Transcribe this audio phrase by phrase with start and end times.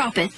[0.00, 0.32] Drop it.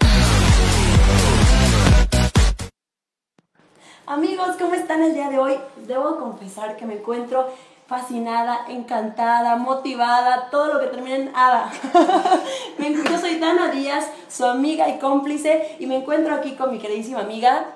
[4.07, 5.55] Amigos, ¿cómo están el día de hoy?
[5.87, 7.49] Debo confesar que me encuentro
[7.87, 11.71] fascinada, encantada, motivada, todo lo que termina en hada.
[12.79, 16.81] Me- Yo soy Dana Díaz, su amiga y cómplice, y me encuentro aquí con mi
[16.81, 17.67] queridísima amiga.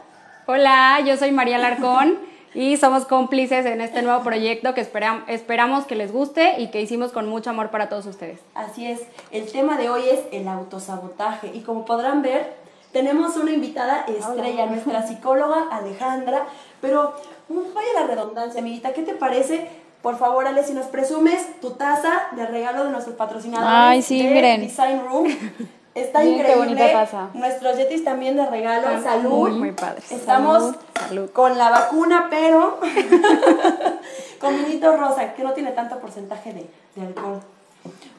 [0.47, 2.19] Hola, yo soy María Larcón
[2.57, 6.81] y somos cómplices en este nuevo proyecto que esperam- esperamos que les guste y que
[6.81, 8.41] hicimos con mucho amor para todos ustedes.
[8.55, 12.55] Así es, el tema de hoy es el autosabotaje, y como podrán ver,
[12.93, 16.47] tenemos una invitada estrella, nuestra psicóloga Alejandra,
[16.81, 17.15] pero
[17.51, 19.69] mm, vaya la redundancia, amiguita, ¿qué te parece?
[20.03, 24.23] Por favor, Ale, si nos presumes tu taza de regalo de nuestros patrocinadores Ay, sí,
[24.23, 24.61] de miren.
[24.63, 25.27] Design Room.
[25.97, 26.57] Está qué increíble.
[26.57, 27.31] bonita taza.
[27.35, 28.89] Nuestros yetis también de regalo.
[28.91, 29.31] Están Salud.
[29.31, 30.13] muy, muy padres.
[30.13, 30.77] Estamos Salud,
[31.09, 31.31] salud.
[31.31, 32.79] con la vacuna, pero
[34.41, 37.41] con vinito rosa, que no tiene tanto porcentaje de, de alcohol.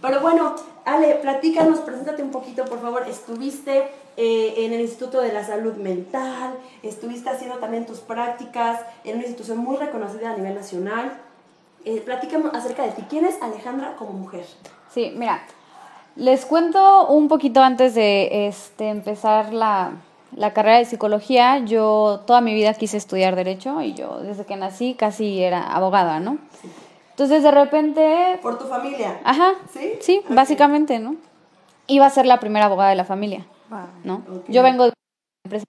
[0.02, 0.56] Pero bueno,
[0.86, 3.04] Ale, platícanos, preséntate un poquito, por favor.
[3.08, 9.16] Estuviste eh, en el Instituto de la Salud Mental, estuviste haciendo también tus prácticas en
[9.18, 11.12] una institución muy reconocida a nivel nacional.
[11.86, 13.04] Eh, platícanos acerca de ti.
[13.10, 14.46] ¿Quién es Alejandra como mujer?
[14.94, 15.46] Sí, mira,
[16.18, 19.92] les cuento un poquito antes de este, empezar la,
[20.36, 21.60] la carrera de psicología.
[21.60, 26.20] Yo toda mi vida quise estudiar derecho y yo desde que nací casi era abogada,
[26.20, 26.38] ¿no?
[27.12, 29.20] Entonces de repente, Por tu familia.
[29.24, 29.94] ajá, ¿Sí?
[30.02, 31.16] sí, básicamente, ¿no?
[31.88, 33.46] Iba a ser la primera abogada de la familia,
[34.04, 34.24] ¿no?
[34.48, 34.94] Yo vengo de
[35.46, 35.66] empresa.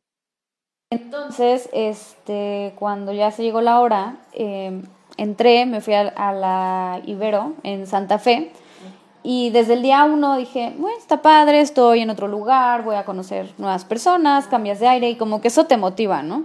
[0.91, 4.83] Entonces, este, cuando ya se llegó la hora, eh,
[5.17, 8.51] entré, me fui a, a la Ibero en Santa Fe
[9.23, 13.05] y desde el día uno dije, bueno, está padre, estoy en otro lugar, voy a
[13.05, 16.45] conocer nuevas personas, cambias de aire y como que eso te motiva, ¿no?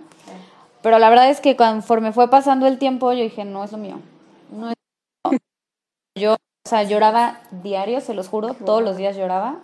[0.81, 3.77] Pero la verdad es que conforme fue pasando el tiempo, yo dije, no es lo
[3.77, 3.99] mío,
[4.51, 4.75] no es
[5.23, 5.39] lo mío.
[6.15, 9.57] Yo, o sea, lloraba diario, se los juro, todos los días lloraba,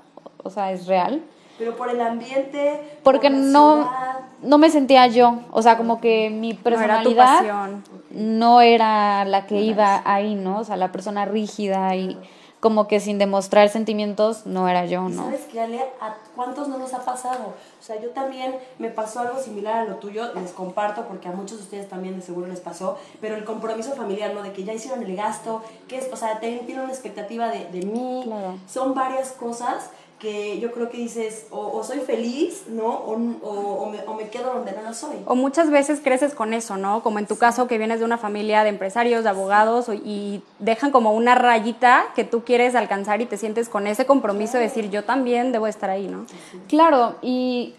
[0.44, 1.22] o sea, es real.
[1.58, 3.00] Pero por el ambiente.
[3.04, 4.20] Porque por la no, ciudad.
[4.44, 9.26] no me sentía yo, o sea, como que mi No era tu personalidad no era
[9.26, 10.60] la que iba ahí, ¿no?
[10.60, 12.18] O sea, la persona rígida y
[12.60, 15.24] como que sin demostrar sentimientos no era yo, ¿no?
[15.26, 15.82] ¿Sabes qué, Ale?
[16.02, 17.54] ¿A cuántos no nos ha pasado?
[17.80, 21.32] O sea, yo también me pasó algo similar a lo tuyo, les comparto porque a
[21.32, 24.44] muchos de ustedes también de seguro les pasó, pero el compromiso familiar, ¿no?
[24.44, 27.86] De que ya hicieron el gasto, que es, o sea, tienen una expectativa de, de
[27.86, 28.58] mí, Claro.
[28.68, 32.88] son varias cosas que yo creo que dices, o, o soy feliz, ¿no?
[32.88, 33.50] O, o,
[33.84, 35.16] o me, o me quedo donde no lo soy.
[35.26, 37.02] O muchas veces creces con eso, ¿no?
[37.04, 40.44] Como en tu caso que vienes de una familia de empresarios, de abogados o- y
[40.60, 44.64] dejan como una rayita que tú quieres alcanzar y te sientes con ese compromiso de
[44.64, 46.26] decir yo también debo estar ahí, ¿no?
[46.68, 47.76] Claro, y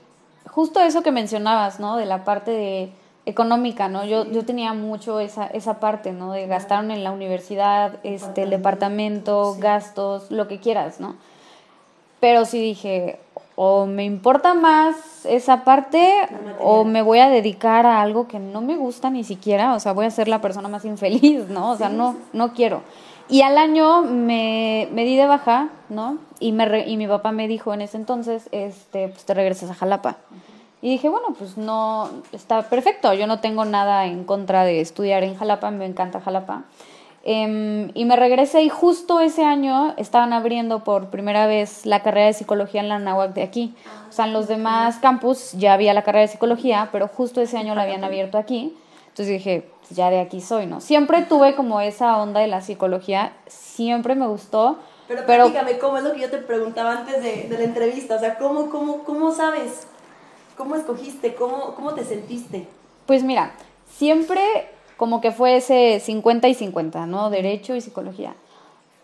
[0.50, 1.96] justo eso que mencionabas, ¿no?
[1.98, 2.92] De la parte de
[3.26, 4.04] económica, ¿no?
[4.06, 6.32] Yo, yo tenía mucho esa, esa parte, ¿no?
[6.32, 11.16] De gastar en la universidad, este, el departamento, gastos, lo que quieras, ¿no?
[12.20, 13.18] Pero sí dije,
[13.56, 16.12] o me importa más esa parte
[16.60, 19.92] o me voy a dedicar a algo que no me gusta ni siquiera, o sea,
[19.92, 21.70] voy a ser la persona más infeliz, ¿no?
[21.70, 22.82] O sea, no, no quiero.
[23.28, 26.18] Y al año me, me di de baja, ¿no?
[26.40, 29.70] Y, me re- y mi papá me dijo en ese entonces, este, pues te regresas
[29.70, 30.16] a Jalapa.
[30.82, 35.22] Y dije, bueno, pues no, está perfecto, yo no tengo nada en contra de estudiar
[35.22, 36.62] en Jalapa, me encanta Jalapa.
[37.22, 42.26] Em, y me regresé y justo ese año estaban abriendo por primera vez la carrera
[42.26, 43.74] de psicología en la NAWAC de aquí.
[44.08, 47.58] O sea, en los demás campus ya había la carrera de psicología, pero justo ese
[47.58, 48.74] año la habían abierto aquí.
[49.08, 50.80] Entonces dije, pues ya de aquí soy, ¿no?
[50.80, 54.78] Siempre tuve como esa onda de la psicología, siempre me gustó.
[55.06, 58.16] Pero, pero platícame, ¿cómo es lo que yo te preguntaba antes de, de la entrevista?
[58.16, 59.88] O sea, ¿cómo, cómo, cómo sabes?
[60.56, 61.34] ¿Cómo escogiste?
[61.34, 62.66] ¿Cómo, ¿Cómo te sentiste?
[63.06, 63.52] Pues mira,
[63.90, 64.40] siempre
[65.00, 67.30] como que fue ese 50 y 50, ¿no?
[67.30, 68.34] Derecho y psicología.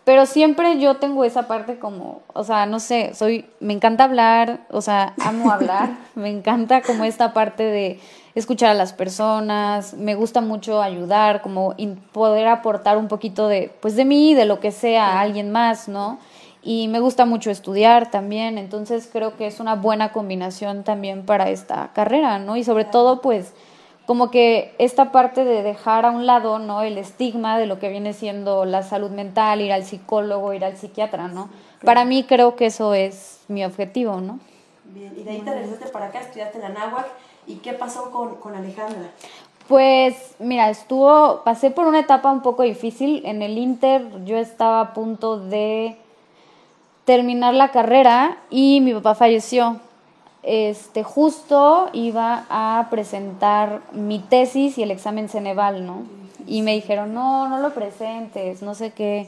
[0.03, 4.59] Pero siempre yo tengo esa parte como, o sea, no sé, soy, me encanta hablar,
[4.69, 7.99] o sea, amo hablar, me encanta como esta parte de
[8.35, 11.73] escuchar a las personas, me gusta mucho ayudar, como
[12.11, 15.87] poder aportar un poquito de, pues de mí, de lo que sea a alguien más,
[15.87, 16.19] ¿no?
[16.61, 21.49] Y me gusta mucho estudiar también, entonces creo que es una buena combinación también para
[21.49, 22.55] esta carrera, ¿no?
[22.55, 23.55] Y sobre todo, pues,
[24.07, 26.81] como que esta parte de dejar a un lado, ¿no?
[26.81, 30.77] El estigma de lo que viene siendo la salud mental, ir al psicólogo, ir al
[30.77, 31.49] psiquiatra, ¿no?
[31.83, 34.39] Para mí creo que eso es mi objetivo, ¿no?
[34.85, 37.05] Bien, y de ahí te regresaste para acá, estudiaste en la náhuac.
[37.47, 39.11] ¿Y qué pasó con, con Alejandra?
[39.67, 43.21] Pues mira, estuvo, pasé por una etapa un poco difícil.
[43.25, 45.97] En el Inter yo estaba a punto de
[47.03, 49.81] terminar la carrera y mi papá falleció.
[50.49, 56.03] Este, justo iba a presentar mi tesis y el examen Ceneval, ¿no?
[56.47, 59.27] Y me dijeron, no, no lo presentes, no sé qué,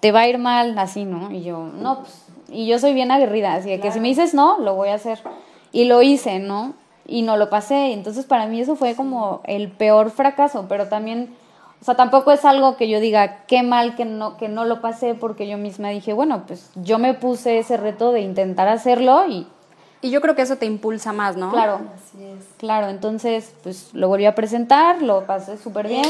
[0.00, 1.30] te va a ir mal, así, ¿no?
[1.30, 4.58] Y yo, no, pues Y yo soy bien aguerrida, así que si me dices no,
[4.58, 5.20] lo voy a hacer.
[5.70, 6.72] Y lo hice, ¿no?
[7.06, 7.92] Y no lo pasé.
[7.92, 11.34] Entonces para mí eso fue como el peor fracaso, pero también,
[11.82, 14.80] o sea, tampoco es algo que yo diga, qué mal que no, que no lo
[14.80, 19.28] pasé, porque yo misma dije, bueno, pues yo me puse ese reto de intentar hacerlo
[19.28, 19.46] y
[20.04, 21.50] y yo creo que eso te impulsa más, ¿no?
[21.50, 21.80] Claro.
[21.94, 22.44] Así es.
[22.58, 26.04] Claro, entonces pues lo volví a presentar, lo pasé súper bien.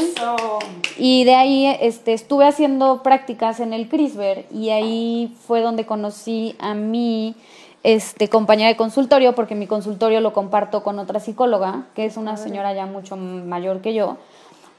[0.97, 6.57] Y de ahí este, estuve haciendo prácticas en el CRISPR y ahí fue donde conocí
[6.59, 7.35] a mi
[7.83, 12.35] este, compañera de consultorio, porque mi consultorio lo comparto con otra psicóloga, que es una
[12.35, 14.17] señora ya mucho mayor que yo.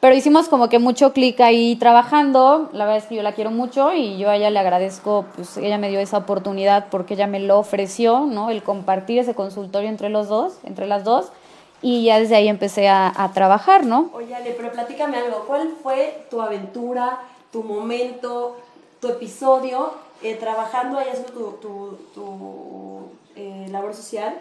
[0.01, 2.69] Pero hicimos como que mucho clic ahí trabajando.
[2.73, 5.57] La verdad es que yo la quiero mucho y yo a ella le agradezco, pues
[5.57, 8.51] ella me dio esa oportunidad porque ella me lo ofreció, ¿no?
[8.51, 11.33] El compartir ese consultorio entre los dos, entre las dos.
[11.81, 14.11] Y ya desde ahí empecé a, trabajar, ¿no?
[14.13, 15.45] Oye, Ale, pero platícame algo.
[15.47, 17.21] ¿Cuál fue tu aventura,
[17.53, 18.57] tu momento,
[19.01, 19.93] tu episodio
[20.23, 24.39] eh, trabajando ahí haciendo tu, tu, tu eh, labor social?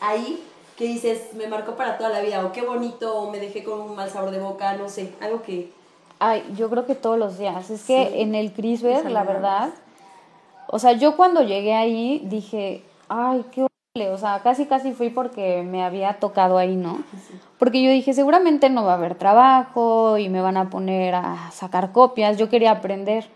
[0.00, 0.42] Ahí
[0.78, 3.80] que dices, me marcó para toda la vida, o qué bonito, o me dejé con
[3.80, 5.72] un mal sabor de boca, no sé, algo que...
[6.20, 7.68] Ay, yo creo que todos los días.
[7.68, 9.70] Es que en el CRISPR, la verdad,
[10.68, 15.10] o sea, yo cuando llegué ahí dije, ay, qué horrible, o sea, casi casi fui
[15.10, 17.02] porque me había tocado ahí, ¿no?
[17.58, 21.50] Porque yo dije, seguramente no va a haber trabajo y me van a poner a
[21.50, 23.26] sacar copias, yo quería aprender.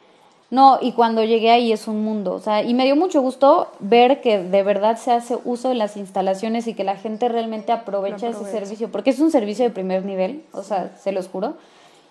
[0.52, 3.68] No, y cuando llegué ahí es un mundo, o sea, y me dio mucho gusto
[3.80, 7.72] ver que de verdad se hace uso de las instalaciones y que la gente realmente
[7.72, 11.54] aprovecha, ese servicio, porque es un servicio de primer nivel, o sea, se los juro.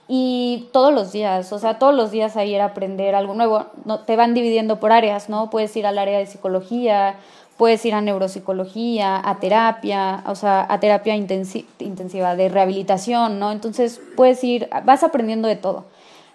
[0.07, 3.67] Y todos los días, o sea, todos los días ahí era aprender algo nuevo.
[3.85, 5.51] No, te van dividiendo por áreas, ¿no?
[5.51, 7.17] Puedes ir al área de psicología,
[7.57, 13.51] puedes ir a neuropsicología, a terapia, o sea, a terapia intensiva de rehabilitación, ¿no?
[13.51, 15.85] Entonces puedes ir, vas aprendiendo de todo.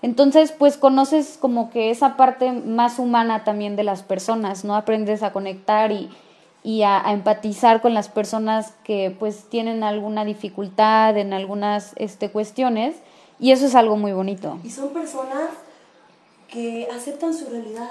[0.02, 4.76] Entonces, pues conoces como que esa parte más humana también de las personas, ¿no?
[4.76, 6.10] Aprendes a conectar y,
[6.62, 12.96] y a, empatizar con las personas que pues tienen alguna dificultad en algunas este, cuestiones
[13.38, 14.58] y eso es algo muy bonito.
[14.64, 15.48] Y son personas
[16.48, 17.90] que aceptan su realidad,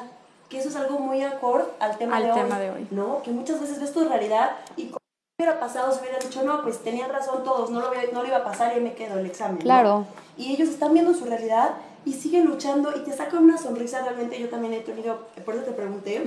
[0.50, 3.22] que eso es algo muy acorde al tema, de, tema hoy, de hoy, ¿no?
[3.24, 4.92] Que muchas veces ves tu realidad y
[5.38, 8.38] hubiera pasado, se hubiera dicho, no, pues tenían razón todos, no lo, no lo iba
[8.38, 9.58] a pasar y me quedo el examen.
[9.58, 10.06] Claro.
[10.38, 11.72] Y ellos están viendo su realidad
[12.06, 14.04] y siguen luchando y te sacan una sonrisa.
[14.04, 16.24] Realmente yo también he tenido, por eso te pregunté,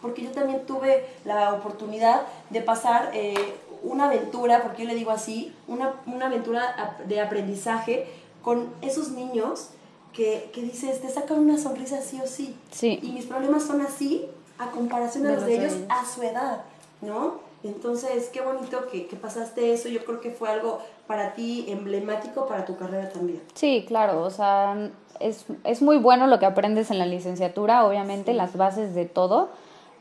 [0.00, 5.10] porque yo también tuve la oportunidad de pasar eh, una aventura, porque yo le digo
[5.10, 8.06] así, una, una aventura de aprendizaje
[8.42, 9.68] con esos niños
[10.12, 12.56] que, que, dices, te sacan una sonrisa sí o sí.
[12.70, 12.98] sí.
[13.02, 14.26] Y mis problemas son así
[14.58, 16.62] a comparación de, los de ellos a su edad,
[17.02, 17.45] ¿no?
[17.64, 19.88] Entonces, qué bonito que, que, pasaste eso.
[19.88, 23.42] Yo creo que fue algo para ti emblemático para tu carrera también.
[23.54, 24.22] Sí, claro.
[24.22, 28.94] O sea, es, es muy bueno lo que aprendes en la licenciatura, obviamente, las bases
[28.94, 29.50] de todo,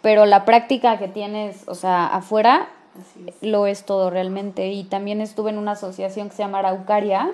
[0.02, 2.70] pero la práctica que tienes, o sea, afuera,
[3.42, 4.72] lo es todo realmente.
[4.72, 7.32] Y también estuve en una asociación que se llama Araucaria.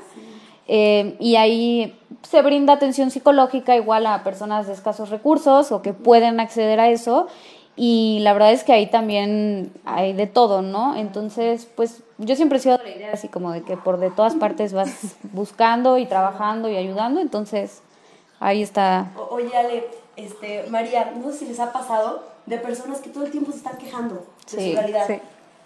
[0.67, 5.91] Eh, y ahí se brinda atención psicológica igual a personas de escasos recursos o que
[5.91, 7.27] pueden acceder a eso
[7.75, 10.95] y la verdad es que ahí también hay de todo, ¿no?
[10.95, 14.11] Entonces, pues yo siempre he sido de la idea así como de que por de
[14.11, 17.81] todas partes vas buscando y trabajando y ayudando, entonces
[18.39, 19.11] ahí está.
[19.29, 19.87] oye, Ale,
[20.17, 23.57] este, María, no sé si les ha pasado de personas que todo el tiempo se
[23.57, 25.07] están quejando de su realidad.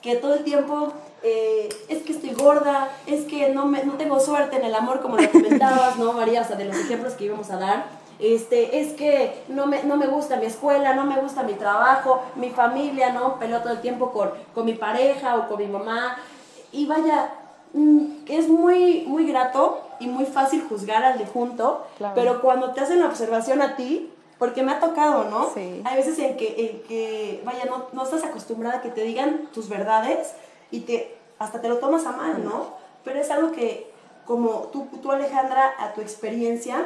[0.02, 0.94] Que todo el tiempo
[1.24, 5.02] eh, es que estoy gorda, es que no, me, no tengo suerte en el amor,
[5.02, 6.42] como lo comentabas, ¿no, María?
[6.42, 7.86] O sea, de los ejemplos que íbamos a dar
[8.20, 12.22] este, es que no me, no me gusta mi escuela, no me gusta mi trabajo,
[12.36, 13.38] mi familia, ¿no?
[13.40, 16.18] Peleo todo el tiempo con, con mi pareja o con mi mamá.
[16.72, 17.34] Y vaya,
[17.74, 22.82] mm, es muy, muy grato y muy fácil juzgar al de junto, pero cuando te
[22.82, 25.50] hacen la observación a ti, porque me ha tocado, ¿no?
[25.56, 29.50] Hay veces en que, en que vaya, no, no, estás acostumbrada a que te digan
[29.54, 30.34] tus verdades
[30.72, 32.74] y te, hasta te lo tomas a mal, ¿no?
[33.04, 33.90] Pero es algo que,
[34.26, 36.86] como tú, tú Alejandra, a tu experiencia,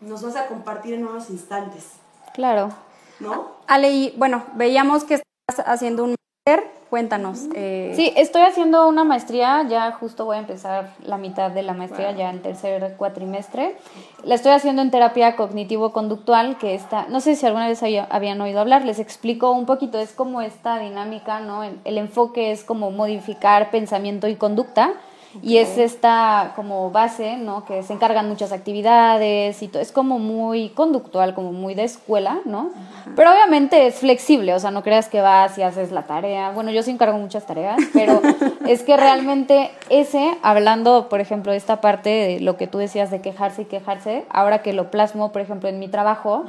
[0.00, 1.92] nos vas a compartir en unos instantes.
[2.34, 2.70] Claro.
[3.18, 3.48] ¿No?
[3.66, 6.14] Ale, y bueno, veíamos que estás haciendo un
[6.46, 7.48] máster, cuéntanos.
[7.54, 7.92] Eh.
[7.94, 12.12] Sí, estoy haciendo una maestría, ya justo voy a empezar la mitad de la maestría,
[12.12, 13.76] ya en tercer cuatrimestre.
[14.24, 18.60] La estoy haciendo en terapia cognitivo-conductual, que está, no sé si alguna vez habían oído
[18.60, 21.62] hablar, les explico un poquito, es como esta dinámica, ¿no?
[21.62, 24.94] El enfoque es como modificar pensamiento y conducta
[25.42, 27.64] y es esta como base, ¿no?
[27.64, 32.38] Que se encargan muchas actividades y todo, es como muy conductual, como muy de escuela,
[32.44, 32.70] ¿no?
[33.14, 36.50] Pero obviamente es flexible, o sea, no creas que vas y haces la tarea.
[36.50, 38.20] Bueno, yo sí encargo muchas tareas, pero
[38.66, 43.10] es que realmente ese, hablando, por ejemplo, de esta parte de lo que tú decías
[43.10, 46.44] de quejarse y quejarse, ahora que lo plasmo, por ejemplo, en mi trabajo,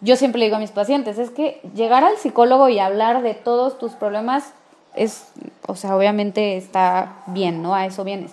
[0.00, 3.34] yo siempre le digo a mis pacientes, es que llegar al psicólogo y hablar de
[3.34, 4.52] todos tus problemas
[4.98, 5.28] es,
[5.66, 7.74] o sea, obviamente está bien, ¿no?
[7.74, 8.32] A eso vienes.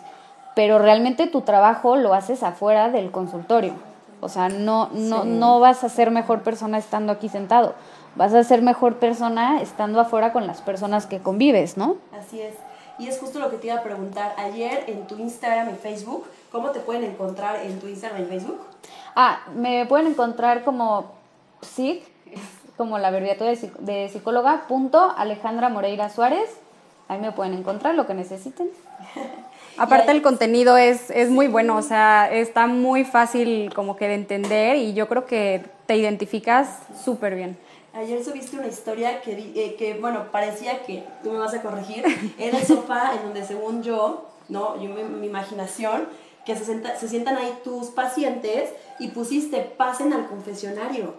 [0.56, 3.74] Pero realmente tu trabajo lo haces afuera del consultorio.
[4.22, 7.76] O sea, no, no, no vas a ser mejor persona estando aquí sentado.
[8.16, 11.98] Vas a ser mejor persona estando afuera con las personas que convives, ¿no?
[12.18, 12.56] Así es.
[12.98, 14.34] Y es justo lo que te iba a preguntar.
[14.38, 18.62] Ayer en tu Instagram y Facebook, ¿cómo te pueden encontrar en tu Instagram y Facebook?
[19.16, 21.06] Ah, me pueden encontrar como
[21.62, 22.04] psic,
[22.78, 26.50] como la abreviatura de, psicóloga, punto Alejandra Moreira Suárez.
[27.08, 28.70] Ahí me pueden encontrar lo que necesiten.
[29.78, 34.16] Aparte el contenido es, es muy bueno, o sea, está muy fácil como que de
[34.16, 37.58] entender y yo creo que te identificas súper bien.
[37.94, 42.04] Ayer subiste una historia que, eh, que, bueno, parecía que, tú me vas a corregir,
[42.38, 44.82] era el sofá en donde según yo, ¿no?
[44.82, 46.08] Yo mi, imaginación,
[46.46, 46.66] que se,
[46.98, 51.16] se sientan ahí tus pacientes y pusiste pasen al confesionario.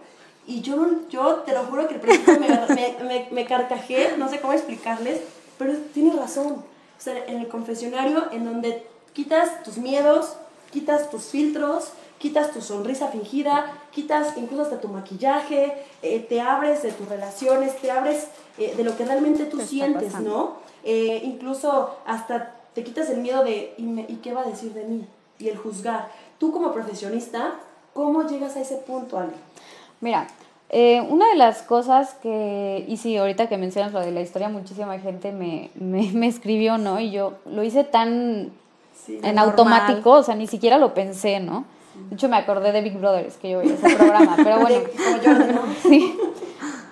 [0.47, 4.39] Y yo, yo te lo juro que al principio me, me, me, carcajé, no sé
[4.39, 5.19] cómo explicarles,
[5.57, 6.53] pero tienes razón.
[6.53, 10.37] O sea, en el confesionario, en donde quitas tus miedos,
[10.71, 16.81] quitas tus filtros, quitas tu sonrisa fingida, quitas incluso hasta tu maquillaje, eh, te abres
[16.81, 18.27] de tus relaciones, te abres
[18.57, 20.57] eh, de lo que realmente tú sientes, ¿no?
[20.83, 25.05] Eh, incluso hasta te quitas el miedo de ¿y, qué va a decir de mí?
[25.39, 26.11] Y el juzgar.
[26.39, 27.55] Tú como profesionista,
[27.93, 29.33] ¿cómo llegas a ese punto, Ale?
[30.01, 30.27] Mira,
[31.09, 34.99] una de las cosas que, y sí, ahorita que mencionas lo de la historia, muchísima
[34.99, 36.99] gente me, me, escribió, ¿no?
[36.99, 38.51] Y yo lo hice tan
[39.07, 41.65] en automático, o sea, ni siquiera lo pensé, ¿no?
[42.09, 44.79] De hecho, me acordé de Big Brothers, que yo veía ese programa, pero bueno.
[45.83, 46.15] sí.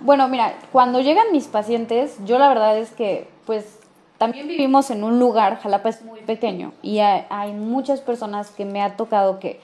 [0.01, 3.79] Bueno, mira, cuando llegan mis pacientes, yo la verdad es que, pues,
[4.17, 8.81] también vivimos en un lugar, Jalapa es muy pequeño, y hay, muchas personas que me
[8.81, 9.59] ha tocado que,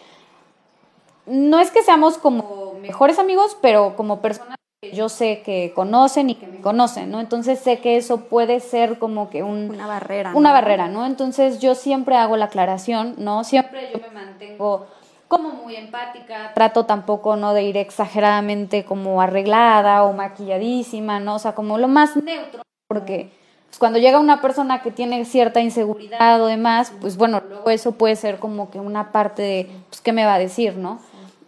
[1.25, 6.30] no es que seamos como mejores amigos, pero como personas que yo sé que conocen
[6.30, 7.20] y que me conocen, ¿no?
[7.20, 10.32] Entonces sé que eso puede ser como que un, una barrera.
[10.36, 11.06] Una barrera, ¿no?
[11.06, 13.44] Entonces yo siempre hago la aclaración, ¿no?
[13.44, 14.88] Siempre yo me mantengo
[15.28, 21.36] como muy empática, trato tampoco no de ir exageradamente como arreglada o maquilladísima, ¿no?
[21.36, 23.32] O sea, como lo más neutro, porque
[23.68, 27.94] pues, cuando llega una persona que tiene cierta inseguridad o demás, pues bueno, luego eso
[27.94, 31.00] puede ser como que una parte de, pues, ¿qué me va a decir, no?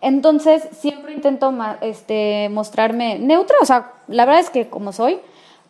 [0.03, 5.17] Entonces, siempre intento este, mostrarme neutra, o sea, la verdad es que como soy,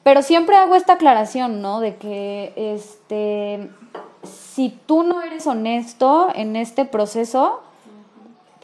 [0.02, 1.80] pero siempre hago esta aclaración, ¿no?
[1.80, 3.70] De que, este,
[4.24, 7.62] si tú no eres honesto en este proceso,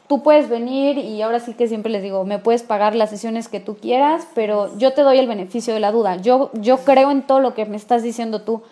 [0.08, 3.46] tú puedes venir y ahora sí que siempre les digo, me puedes pagar las sesiones
[3.46, 6.16] que tú quieras, pero yo te doy el beneficio de la duda.
[6.16, 8.62] Yo, yo creo en todo lo que me estás diciendo tú.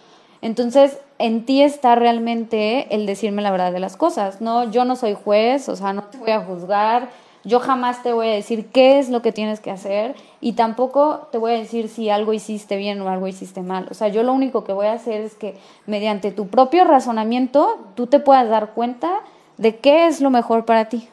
[0.41, 4.71] Entonces, en ti está realmente el decirme la verdad de las cosas, ¿no?
[4.71, 7.09] Yo no soy juez, o sea, no te voy a juzgar,
[7.45, 11.29] yo jamás te voy a decir qué es lo que tienes que hacer y tampoco
[11.33, 13.87] te voy a decir si algo hiciste bien o algo hiciste mal.
[13.91, 17.79] O sea, yo lo único que voy a hacer es que mediante tu propio razonamiento
[17.95, 19.21] tú te puedas dar cuenta
[19.57, 21.09] de qué es lo mejor para ti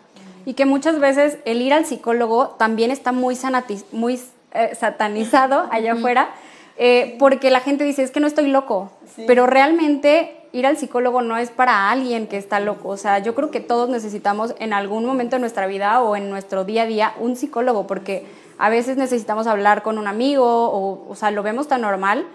[0.45, 3.37] y que muchas veces el ir al psicólogo también está muy,
[3.91, 4.19] muy
[4.53, 6.29] eh, satanizado allá afuera,
[6.77, 8.91] eh, porque la gente dice, es que no estoy loco,
[9.27, 13.35] pero realmente ir al psicólogo no es para alguien que está loco, o sea, yo
[13.35, 16.85] creo que todos necesitamos en algún momento de nuestra vida o en nuestro día a
[16.85, 18.25] día un psicólogo, porque
[18.57, 22.25] a veces necesitamos hablar con un amigo, o, o sea, lo vemos tan normal,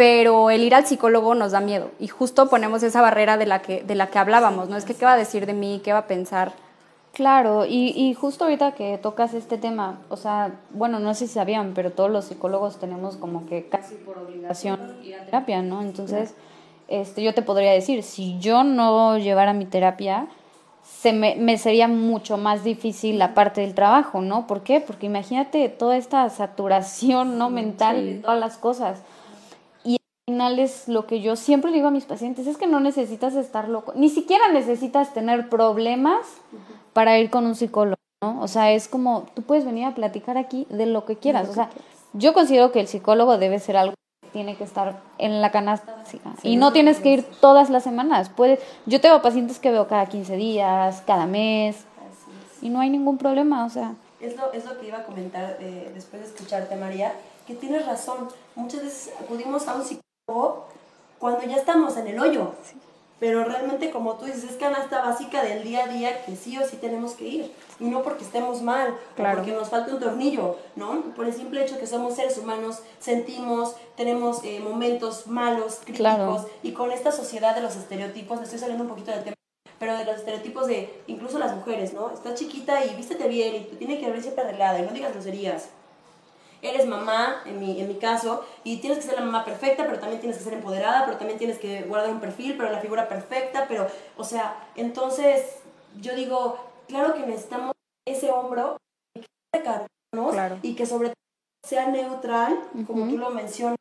[0.00, 1.90] pero el ir al psicólogo nos da miedo.
[1.98, 4.78] Y justo ponemos esa barrera de la que, de la que hablábamos, ¿no?
[4.78, 6.52] Es que qué va a decir de mí, qué va a pensar.
[7.12, 11.34] Claro, y, y justo ahorita que tocas este tema, o sea, bueno, no sé si
[11.34, 15.82] sabían, pero todos los psicólogos tenemos como que casi por obligación ir a terapia, ¿no?
[15.82, 16.34] Entonces,
[16.86, 20.28] este, yo te podría decir, si yo no llevara mi terapia,
[20.82, 24.46] se me, me, sería mucho más difícil la parte del trabajo, ¿no?
[24.46, 24.80] ¿Por qué?
[24.80, 27.50] Porque imagínate toda esta saturación, ¿no?
[27.50, 29.02] Mental de todas las cosas.
[29.84, 32.80] Y al final es lo que yo siempre digo a mis pacientes, es que no
[32.80, 36.26] necesitas estar loco, ni siquiera necesitas tener problemas
[36.92, 38.40] para ir con un psicólogo, ¿no?
[38.40, 41.48] O sea, es como, tú puedes venir a platicar aquí de lo que quieras.
[41.48, 41.70] O sea,
[42.12, 45.94] yo considero que el psicólogo debe ser algo que tiene que estar en la canasta
[45.94, 46.30] básica.
[46.42, 48.28] y no tienes que ir todas las semanas.
[48.28, 51.84] Puedes, yo tengo pacientes que veo cada 15 días, cada mes,
[52.62, 53.94] y no hay ningún problema, o sea.
[54.20, 57.14] Es lo, es lo que iba a comentar eh, después de escucharte, María,
[57.46, 58.28] que tienes razón.
[58.54, 60.66] Muchas veces acudimos a un psicólogo
[61.18, 62.52] cuando ya estamos en el hoyo
[63.20, 66.66] pero realmente como tú dices, es canasta básica del día a día que sí o
[66.66, 70.56] sí tenemos que ir, y no porque estemos mal, o porque nos falte un tornillo,
[70.74, 71.02] ¿no?
[71.14, 76.72] Por el simple hecho que somos seres humanos, sentimos, tenemos eh, momentos malos, críticos, y
[76.72, 79.36] con esta sociedad de los estereotipos, estoy saliendo un poquito del tema,
[79.78, 82.10] pero de los estereotipos de incluso las mujeres, ¿no?
[82.10, 85.12] Estás chiquita y vístete bien y tú tienes que ver siempre arreglada y no digas
[85.12, 85.68] groserías.
[86.62, 89.98] Eres mamá, en mi, en mi caso, y tienes que ser la mamá perfecta, pero
[89.98, 93.08] también tienes que ser empoderada, pero también tienes que guardar un perfil, pero la figura
[93.08, 93.86] perfecta, pero,
[94.16, 95.56] o sea, entonces
[96.00, 97.72] yo digo, claro que necesitamos
[98.06, 98.76] ese hombro
[99.14, 99.24] que
[100.32, 100.58] Claro.
[100.62, 101.14] y que sobre todo
[101.66, 103.76] sea neutral, como tú lo mencionas,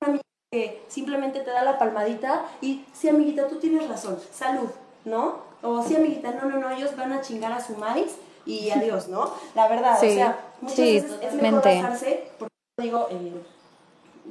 [0.00, 0.22] una amiga
[0.52, 4.70] que simplemente te da la palmadita y sí, amiguita, tú tienes razón, salud,
[5.04, 5.40] ¿no?
[5.62, 9.08] O sí, amiguita, no, no, no, ellos van a chingar a su maíz y adiós,
[9.08, 9.32] ¿no?
[9.54, 13.32] La verdad, o Sí, sea, muchas sí, veces es mejor bajarse, porque digo, eh,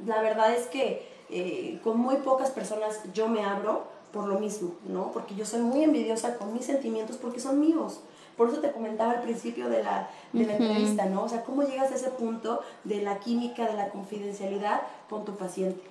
[0.06, 4.72] la verdad es que eh, con muy pocas personas yo me abro por lo mismo,
[4.86, 5.12] ¿no?
[5.12, 8.00] Porque yo soy muy envidiosa con mis sentimientos porque son míos.
[8.36, 11.24] Por eso te comentaba al principio de la, de la entrevista, ¿no?
[11.24, 15.36] O sea, ¿cómo llegas a ese punto de la química, de la confidencialidad con tu
[15.36, 15.82] paciente?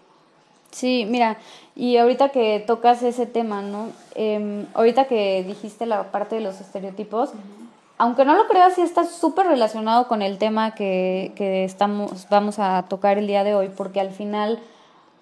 [0.71, 1.37] Sí, mira,
[1.75, 3.89] y ahorita que tocas ese tema, ¿no?
[4.15, 7.31] Em, ahorita que dijiste la parte de los estereotipos,
[7.97, 12.59] aunque no lo creas, sí está súper relacionado con el tema que, que estamos, vamos
[12.59, 14.59] a tocar el día de hoy, porque al final,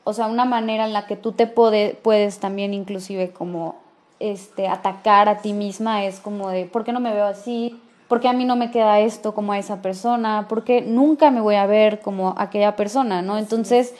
[0.04, 3.76] o sea, una manera en la que tú te puede- puedes también inclusive como
[4.20, 7.80] este, atacar a ti misma es como de, ¿por qué no me veo así?
[8.08, 10.48] ¿Por qué a mí no me queda esto como a esa persona?
[10.48, 13.22] ¿Por qué nunca me voy a ver como aquella persona?
[13.22, 13.38] ¿no?
[13.38, 13.94] Entonces,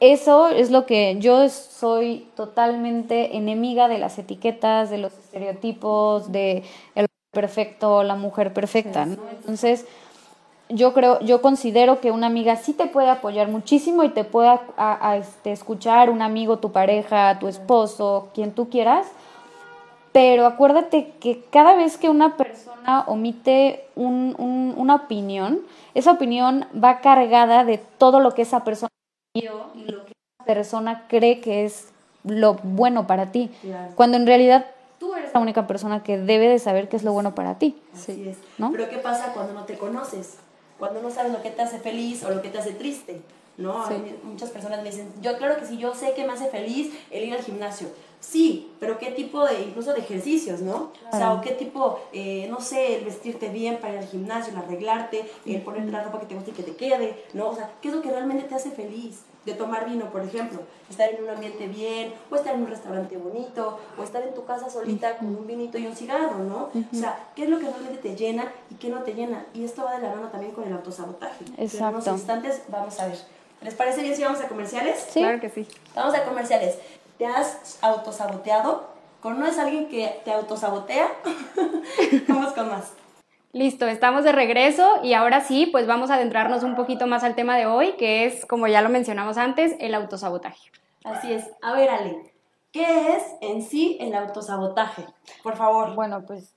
[0.00, 6.64] eso es lo que yo soy totalmente enemiga de las etiquetas, de los estereotipos, de
[6.94, 9.16] el perfecto, la mujer perfecta, ¿no?
[9.40, 9.84] Entonces,
[10.70, 14.48] yo creo, yo considero que una amiga sí te puede apoyar muchísimo y te puede
[14.78, 19.06] a- este, escuchar un amigo, tu pareja, tu esposo, quien tú quieras,
[20.12, 25.60] pero acuérdate que cada vez que una persona omite un- un- una opinión,
[25.94, 28.90] esa opinión va cargada de todo lo que esa persona
[29.34, 31.88] vio y lo que esa persona cree que es
[32.22, 33.50] lo bueno para ti.
[33.60, 33.92] Claro.
[33.96, 34.66] Cuando en realidad
[35.14, 37.80] tú eres la única persona que debe de saber qué es lo bueno para ti.
[37.94, 38.36] Así es.
[38.58, 38.72] ¿no?
[38.72, 40.36] Pero ¿qué pasa cuando no te conoces?
[40.78, 43.20] Cuando no sabes lo que te hace feliz o lo que te hace triste,
[43.56, 43.86] ¿no?
[43.86, 43.94] Sí.
[44.24, 47.24] muchas personas me dicen, yo claro que sí, yo sé que me hace feliz el
[47.24, 47.88] ir al gimnasio.
[48.18, 50.90] Sí, pero ¿qué tipo de, incluso de ejercicios, no?
[51.08, 51.34] O sea, Claro.
[51.34, 55.24] o qué tipo, eh, no sé, el vestirte bien para ir al gimnasio, el arreglarte,
[55.46, 57.50] el ponerte la ropa que te guste y que te quede, ¿no?
[57.50, 59.20] O sea, ¿qué es lo que realmente te hace feliz?
[59.44, 63.16] De tomar vino, por ejemplo, estar en un ambiente bien, o estar en un restaurante
[63.16, 66.70] bonito, o estar en tu casa solita con un vinito y un cigarro, ¿no?
[66.74, 69.44] O sea, ¿qué es lo que realmente te llena y qué no te llena?
[69.52, 71.44] Y esto va de la mano también con el autosabotaje.
[71.44, 72.10] que En unos Exacto.
[72.12, 73.18] instantes vamos a ver.
[73.60, 75.06] ¿Les parece bien si vamos a comerciales?
[75.10, 75.20] Sí.
[75.20, 75.66] Claro que sí.
[75.94, 76.78] Vamos a comerciales.
[77.18, 78.88] ¿Te has autosaboteado?
[79.20, 81.08] ¿Conoces a alguien que te autosabotea?
[82.28, 82.92] vamos con más.
[83.54, 87.36] Listo, estamos de regreso y ahora sí, pues vamos a adentrarnos un poquito más al
[87.36, 90.72] tema de hoy, que es, como ya lo mencionamos antes, el autosabotaje.
[91.04, 91.48] Así es.
[91.62, 92.32] A ver, Ale,
[92.72, 95.06] ¿qué es en sí el autosabotaje?
[95.44, 95.94] Por favor.
[95.94, 96.52] Bueno, pues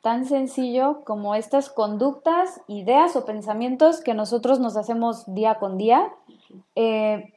[0.00, 6.10] tan sencillo como estas conductas, ideas o pensamientos que nosotros nos hacemos día con día.
[6.74, 7.34] Eh,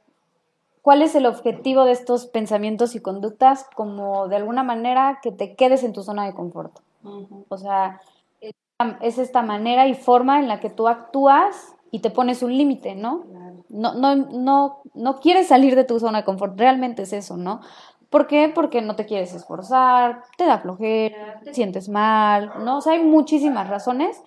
[0.82, 3.66] ¿Cuál es el objetivo de estos pensamientos y conductas?
[3.76, 6.80] Como de alguna manera que te quedes en tu zona de confort.
[7.50, 8.00] O sea,
[8.82, 12.56] es- es esta manera y forma en la que tú actúas y te pones un
[12.58, 13.24] límite, ¿no?
[13.70, 17.62] No, no, no, no quieres salir de tu zona de confort, realmente es eso, ¿no?
[18.10, 18.52] ¿Por qué?
[18.54, 22.78] Porque no te quieres esforzar, te da flojera, te sientes mal, ¿no?
[22.78, 24.22] O sea, hay muchísimas razones,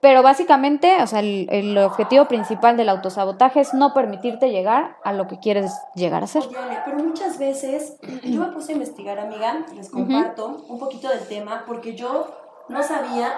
[0.00, 5.12] pero básicamente, o sea, el, el objetivo principal del autosabotaje es no permitirte llegar a
[5.12, 6.44] lo que quieres llegar a ser.
[6.44, 11.26] Oye, pero muchas veces yo me puse a investigar, amiga, les comparto un poquito del
[11.26, 12.28] tema, porque yo
[12.68, 13.32] no sabía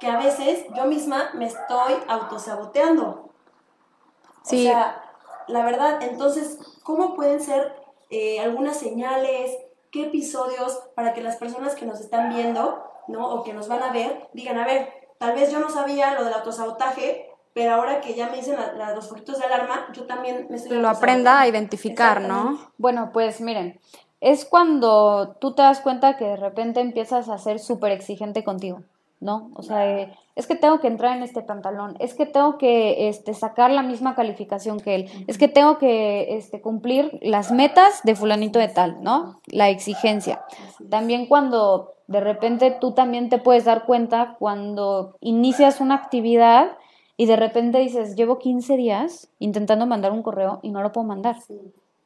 [0.00, 3.30] que a veces yo misma me estoy autosaboteando.
[4.42, 4.66] Sí.
[4.66, 5.02] O sea,
[5.48, 7.74] la verdad, entonces, ¿cómo pueden ser
[8.10, 9.56] eh, algunas señales,
[9.90, 13.28] qué episodios para que las personas que nos están viendo, ¿no?
[13.34, 16.24] O que nos van a ver, digan, a ver, tal vez yo no sabía lo
[16.24, 20.06] del autosabotaje, pero ahora que ya me dicen la- la- los foquitos de alarma, yo
[20.06, 22.58] también me estoy Lo aprenda a identificar, ¿no?
[22.78, 23.80] Bueno, pues miren,
[24.20, 28.80] es cuando tú te das cuenta que de repente empiezas a ser súper exigente contigo,
[29.20, 29.50] ¿no?
[29.54, 33.08] O sea, eh, es que tengo que entrar en este pantalón, es que tengo que
[33.08, 38.00] este, sacar la misma calificación que él, es que tengo que este, cumplir las metas
[38.04, 39.40] de fulanito de tal, ¿no?
[39.46, 40.44] La exigencia.
[40.90, 46.76] También cuando de repente tú también te puedes dar cuenta cuando inicias una actividad
[47.16, 51.06] y de repente dices, llevo 15 días intentando mandar un correo y no lo puedo
[51.06, 51.36] mandar.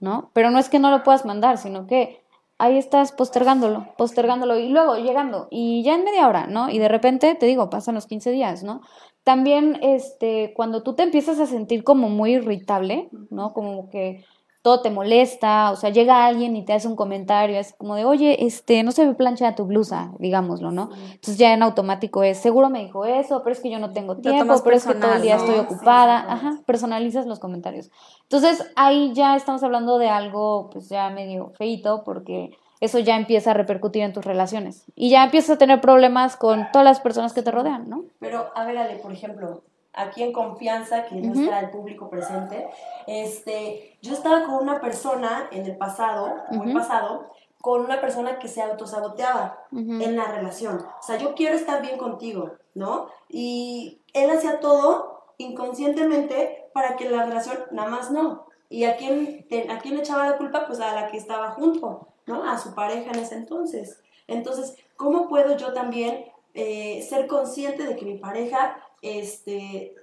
[0.01, 0.31] ¿no?
[0.33, 2.20] Pero no es que no lo puedas mandar, sino que
[2.61, 6.69] ahí estás postergándolo, postergándolo y luego llegando y ya en media hora, ¿no?
[6.69, 8.83] Y de repente, te digo, pasan los 15 días, ¿no?
[9.25, 13.55] También, este, cuando tú te empiezas a sentir como muy irritable, ¿no?
[13.55, 14.25] Como que
[14.63, 18.05] todo te molesta, o sea, llega alguien y te hace un comentario así como de,
[18.05, 20.91] oye, este, no se ve plancha tu blusa, digámoslo, ¿no?
[20.93, 24.19] Entonces ya en automático es, seguro me dijo eso, pero es que yo no tengo
[24.19, 27.91] tiempo, pero es que todo el día estoy ocupada, ajá, personalizas los comentarios.
[28.25, 33.53] Entonces ahí ya estamos hablando de algo pues ya medio feito porque eso ya empieza
[33.53, 37.33] a repercutir en tus relaciones y ya empiezas a tener problemas con todas las personas
[37.33, 38.05] que te rodean, ¿no?
[38.19, 42.69] Pero, a ver, Ale, por ejemplo, aquí en confianza, que no está el público presente,
[43.07, 48.49] este, yo estaba con una persona en el pasado, muy pasado, con una persona que
[48.49, 50.77] se autosaboteaba en la relación.
[50.77, 53.09] O sea, yo quiero estar bien contigo, ¿no?
[53.29, 58.47] Y él hacía todo inconscientemente para que la relación nada más no.
[58.71, 60.67] ¿Y a quién, a quién le echaba la culpa?
[60.67, 62.49] Pues a la que estaba junto, ¿no?
[62.49, 64.01] A su pareja en ese entonces.
[64.27, 69.95] Entonces, ¿cómo puedo yo también eh, ser consciente de que mi pareja este,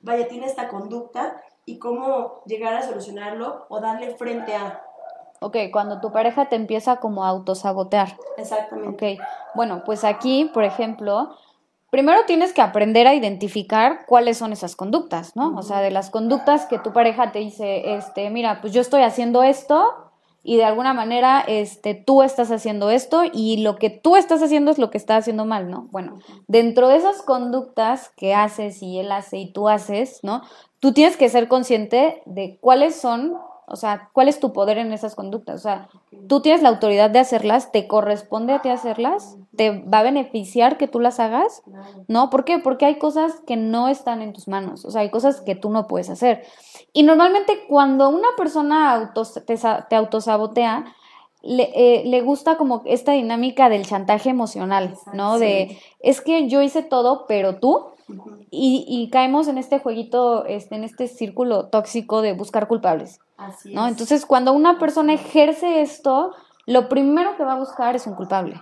[0.00, 4.82] vaya, tiene esta conducta y cómo llegar a solucionarlo o darle frente a.
[5.40, 8.16] Ok, cuando tu pareja te empieza como a autosabotear.
[8.36, 9.16] Exactamente.
[9.16, 9.20] Ok,
[9.54, 11.36] bueno, pues aquí, por ejemplo,
[11.90, 15.56] primero tienes que aprender a identificar cuáles son esas conductas, ¿no?
[15.56, 19.02] O sea, de las conductas que tu pareja te dice, este, mira, pues yo estoy
[19.02, 20.03] haciendo esto
[20.44, 24.70] y de alguna manera este, tú estás haciendo esto y lo que tú estás haciendo
[24.70, 25.88] es lo que está haciendo mal, ¿no?
[25.90, 30.42] Bueno, dentro de esas conductas que haces y él hace y tú haces, ¿no?
[30.80, 34.92] Tú tienes que ser consciente de cuáles son o sea, ¿cuál es tu poder en
[34.92, 35.56] esas conductas?
[35.56, 35.88] O sea,
[36.28, 40.76] tú tienes la autoridad de hacerlas, te corresponde a ti hacerlas, te va a beneficiar
[40.76, 41.62] que tú las hagas,
[42.06, 42.30] ¿no?
[42.30, 42.58] ¿Por qué?
[42.58, 45.70] Porque hay cosas que no están en tus manos, o sea, hay cosas que tú
[45.70, 46.44] no puedes hacer.
[46.92, 49.12] Y normalmente cuando una persona
[49.88, 50.94] te, autosabotea,
[51.42, 55.38] le, eh, le, gusta como esta dinámica del chantaje emocional, ¿no?
[55.38, 57.94] De, es que yo hice todo, pero tú,
[58.50, 63.20] y, caemos en este jueguito, este, en este círculo tóxico de buscar culpables.
[63.64, 63.86] ¿No?
[63.86, 66.34] Entonces, cuando una persona ejerce esto,
[66.66, 68.60] lo primero que va a buscar es un culpable.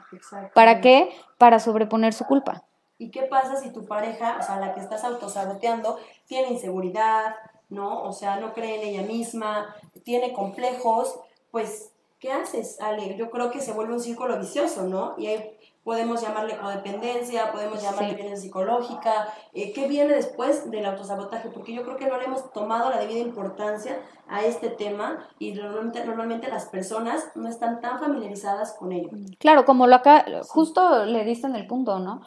[0.54, 1.10] ¿Para qué?
[1.38, 2.64] Para sobreponer su culpa.
[2.98, 7.34] ¿Y qué pasa si tu pareja, o sea, la que estás autosaboteando, tiene inseguridad,
[7.68, 8.02] ¿no?
[8.02, 11.18] O sea, no cree en ella misma, tiene complejos,
[11.50, 13.16] pues, ¿qué haces, Ale?
[13.16, 15.14] Yo creo que se vuelve un círculo vicioso, ¿no?
[15.18, 21.48] Y hay podemos llamarle codependencia, podemos llamarle violencia psicológica, eh, ¿qué viene después del autosabotaje?
[21.48, 25.52] Porque yo creo que no le hemos tomado la debida importancia a este tema y
[25.52, 29.10] normalmente, normalmente las personas no están tan familiarizadas con ello.
[29.38, 32.22] Claro, como lo acá, justo le diste en el punto, ¿no?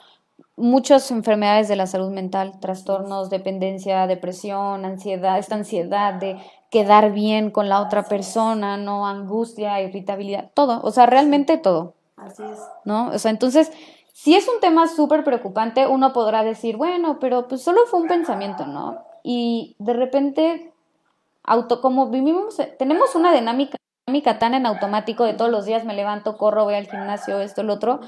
[0.58, 6.38] Muchas enfermedades de la salud mental, trastornos, dependencia, depresión, ansiedad, esta ansiedad de
[6.70, 9.08] quedar bien con la otra persona, ¿no?
[9.08, 11.94] Angustia, irritabilidad, todo, o sea, realmente todo.
[12.26, 12.60] Así es.
[12.84, 13.08] ¿No?
[13.08, 13.72] O sea, entonces,
[14.14, 18.08] si es un tema súper preocupante, uno podrá decir, bueno, pero pues solo fue un
[18.08, 19.04] pensamiento, ¿no?
[19.24, 20.74] Y de repente,
[21.44, 25.94] auto, como vivimos, tenemos una dinámica, dinámica tan en automático de todos los días me
[25.94, 28.00] levanto, corro, voy al gimnasio, esto, lo otro,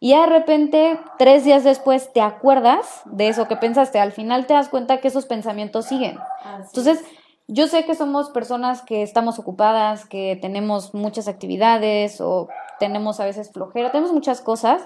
[0.00, 3.98] y de repente, tres días después, te acuerdas de eso que pensaste.
[3.98, 6.18] Al final te das cuenta que esos pensamientos siguen.
[6.58, 7.02] Entonces,
[7.46, 13.26] yo sé que somos personas que estamos ocupadas, que tenemos muchas actividades o tenemos a
[13.26, 14.82] veces flojera, tenemos muchas cosas.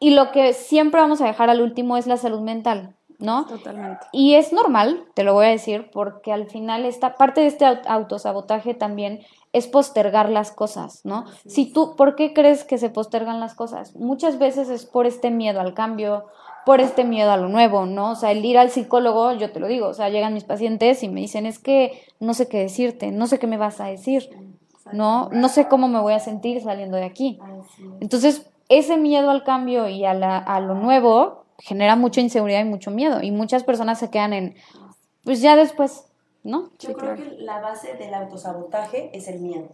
[0.00, 3.46] Y lo que siempre vamos a dejar al último es la salud mental, ¿no?
[3.46, 4.06] Totalmente.
[4.12, 7.66] Y es normal, te lo voy a decir, porque al final esta parte de este
[7.66, 9.20] autosabotaje también
[9.52, 11.26] es postergar las cosas, ¿no?
[11.46, 13.94] Si tú, ¿por qué crees que se postergan las cosas?
[13.94, 16.26] Muchas veces es por este miedo al cambio,
[16.66, 18.12] por este miedo a lo nuevo, ¿no?
[18.12, 21.02] O sea, el ir al psicólogo, yo te lo digo, o sea, llegan mis pacientes
[21.02, 23.86] y me dicen, es que no sé qué decirte, no sé qué me vas a
[23.86, 24.28] decir.
[24.92, 25.28] ¿no?
[25.32, 27.38] No sé cómo me voy a sentir saliendo de aquí.
[28.00, 32.68] Entonces, ese miedo al cambio y a, la, a lo nuevo genera mucha inseguridad y
[32.68, 33.22] mucho miedo.
[33.22, 34.54] Y muchas personas se quedan en,
[35.24, 36.06] pues ya después,
[36.42, 36.70] ¿no?
[36.78, 39.68] Yo creo que la base del autosabotaje es el miedo.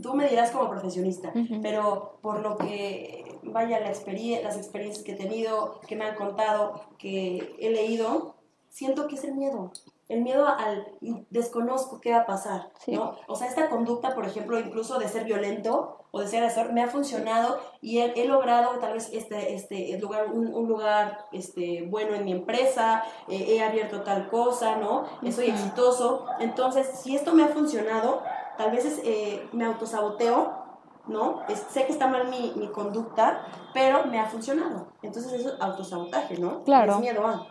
[0.00, 5.16] Tú me dirás como profesionista, pero por lo que, vaya, la las experiencias que he
[5.16, 8.36] tenido, que me han contado, que he leído,
[8.68, 9.72] siento que es el miedo
[10.08, 10.86] el miedo al
[11.30, 13.16] desconozco qué va a pasar, ¿no?
[13.26, 16.82] O sea, esta conducta, por ejemplo, incluso de ser violento o de ser agresor, me
[16.82, 22.24] ha funcionado y he, logrado tal vez este, este lugar, un, lugar este, bueno en
[22.24, 25.06] mi empresa, eh, he abierto tal cosa, ¿no?
[25.32, 26.26] Soy exitoso.
[26.38, 28.22] Entonces, si esto me ha funcionado,
[28.58, 30.64] tal vez eh, me autosaboteo,
[31.06, 31.42] ¿no?
[31.70, 34.88] sé que está mal mi, mi, conducta, pero me ha funcionado.
[35.02, 36.62] Entonces eso es autosabotaje, ¿no?
[36.64, 36.94] Claro.
[36.94, 37.46] Es miedo a.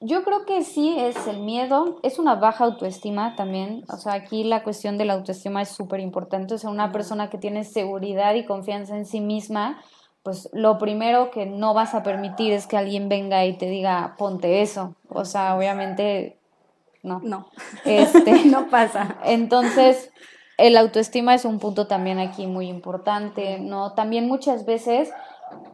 [0.00, 4.44] Yo creo que sí es el miedo, es una baja autoestima también, o sea, aquí
[4.44, 8.34] la cuestión de la autoestima es súper importante, o sea, una persona que tiene seguridad
[8.34, 9.80] y confianza en sí misma,
[10.22, 14.16] pues lo primero que no vas a permitir es que alguien venga y te diga,
[14.18, 16.36] ponte eso, o sea, obviamente
[17.06, 17.20] no.
[17.22, 17.48] No.
[17.84, 19.16] Este, no pasa.
[19.24, 20.10] Entonces,
[20.58, 23.92] el autoestima es un punto también aquí muy importante, ¿no?
[23.92, 25.10] También muchas veces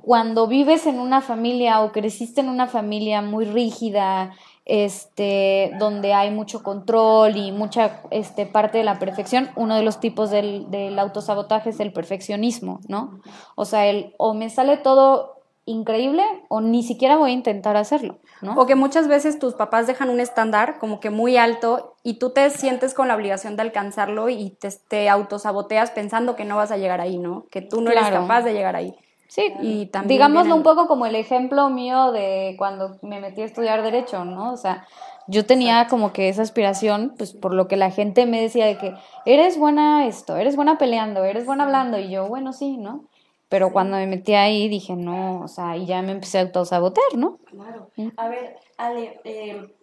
[0.03, 4.33] cuando vives en una familia o creciste en una familia muy rígida,
[4.65, 10.01] este, donde hay mucho control y mucha este, parte de la perfección, uno de los
[10.01, 13.21] tipos del, del autosabotaje es el perfeccionismo, ¿no?
[13.55, 18.19] O sea, el o me sale todo increíble o ni siquiera voy a intentar hacerlo,
[18.41, 18.55] ¿no?
[18.55, 22.31] O que muchas veces tus papás dejan un estándar como que muy alto y tú
[22.31, 26.73] te sientes con la obligación de alcanzarlo y te, te autosaboteas pensando que no vas
[26.73, 27.47] a llegar ahí, ¿no?
[27.51, 28.97] Que tú no eres capaz de llegar ahí.
[29.33, 33.47] Sí, Y también digámoslo un poco como el ejemplo mío de cuando me metí a
[33.47, 34.53] estudiar derecho, ¿no?
[34.53, 34.87] O sea,
[35.27, 38.77] yo tenía como que esa aspiración, pues por lo que la gente me decía de
[38.77, 43.09] que eres buena esto, eres buena peleando, eres buena hablando, y yo, bueno, sí, ¿no?
[43.49, 47.17] Pero cuando me metí ahí dije, no, o sea, y ya me empecé a autosabotear,
[47.17, 47.39] ¿no?
[47.47, 47.89] Claro.
[48.19, 49.75] A ver, Ale, eh,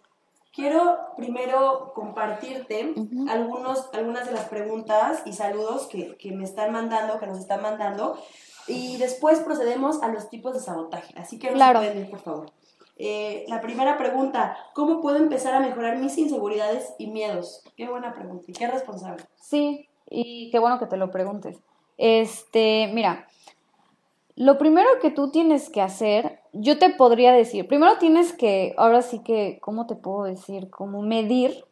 [0.52, 2.94] quiero primero compartirte
[3.28, 7.62] algunos, algunas de las preguntas y saludos que, que me están mandando, que nos están
[7.62, 8.16] mandando,
[8.66, 11.12] y después procedemos a los tipos de sabotaje.
[11.18, 11.80] Así que no Claro.
[11.80, 12.52] se pueden ir, por favor.
[12.96, 17.62] Eh, la primera pregunta, ¿cómo puedo empezar a mejorar mis inseguridades y miedos?
[17.76, 19.24] Qué buena pregunta y qué responsable.
[19.40, 21.58] Sí, y qué bueno que te lo preguntes.
[21.96, 23.26] Este, mira,
[24.36, 29.02] lo primero que tú tienes que hacer, yo te podría decir, primero tienes que, ahora
[29.02, 30.68] sí que, ¿cómo te puedo decir?
[30.70, 31.64] Como medir,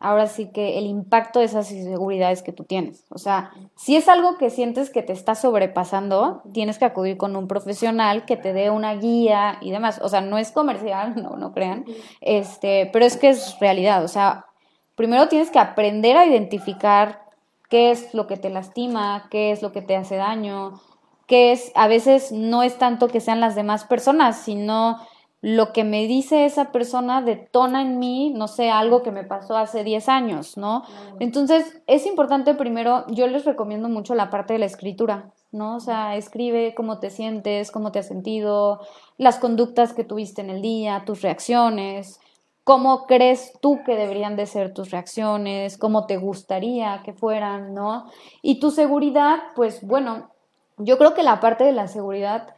[0.00, 3.04] ahora sí que el impacto de esas inseguridades que tú tienes.
[3.10, 7.36] O sea, si es algo que sientes que te está sobrepasando, tienes que acudir con
[7.36, 10.00] un profesional que te dé una guía y demás.
[10.02, 11.84] O sea, no es comercial, no, no crean,
[12.20, 14.04] este, pero es que es realidad.
[14.04, 14.46] O sea,
[14.94, 17.22] primero tienes que aprender a identificar
[17.68, 20.80] qué es lo que te lastima, qué es lo que te hace daño,
[21.26, 24.98] qué es, a veces no es tanto que sean las demás personas, sino
[25.40, 29.56] lo que me dice esa persona detona en mí, no sé, algo que me pasó
[29.56, 30.82] hace 10 años, ¿no?
[31.20, 35.76] Entonces, es importante primero, yo les recomiendo mucho la parte de la escritura, ¿no?
[35.76, 38.80] O sea, escribe cómo te sientes, cómo te has sentido,
[39.16, 42.18] las conductas que tuviste en el día, tus reacciones,
[42.64, 48.10] cómo crees tú que deberían de ser tus reacciones, cómo te gustaría que fueran, ¿no?
[48.42, 50.30] Y tu seguridad, pues bueno,
[50.78, 52.54] yo creo que la parte de la seguridad,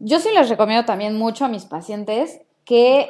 [0.00, 3.08] yo sí les recomiendo también mucho a mis pacientes que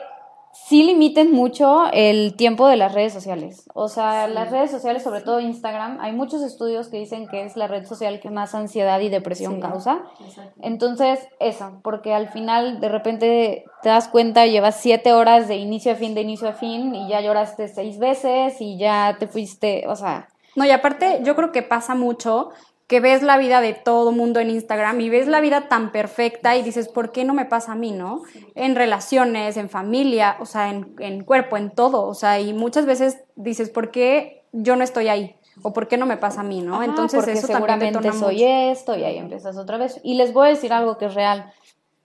[0.52, 3.68] sí limiten mucho el tiempo de las redes sociales.
[3.74, 7.56] O sea, las redes sociales, sobre todo Instagram, hay muchos estudios que dicen que es
[7.56, 9.60] la red social que más ansiedad y depresión Sí.
[9.60, 10.00] causa.
[10.24, 10.54] Exacto.
[10.62, 15.92] Entonces, eso, porque al final de repente te das cuenta, llevas siete horas de inicio
[15.92, 19.84] a fin, de inicio a fin, y ya lloraste seis veces y ya te fuiste,
[19.86, 22.48] o sea, No, y aparte yo creo que pasa mucho
[22.88, 26.56] que ves la vida de todo mundo en Instagram y ves la vida tan perfecta
[26.56, 28.22] y dices, ¿por qué no me pasa a mí, no?
[28.54, 32.86] En relaciones, en familia, o sea, en, en cuerpo, en todo, o sea, y muchas
[32.86, 35.36] veces dices, ¿por qué yo no estoy ahí?
[35.62, 36.76] ¿O por qué no me pasa a mí, no?
[36.76, 38.46] Ajá, Entonces porque eso también seguramente detona soy mucho.
[38.46, 40.00] esto y ahí empiezas otra vez.
[40.02, 41.52] Y les voy a decir algo que es real.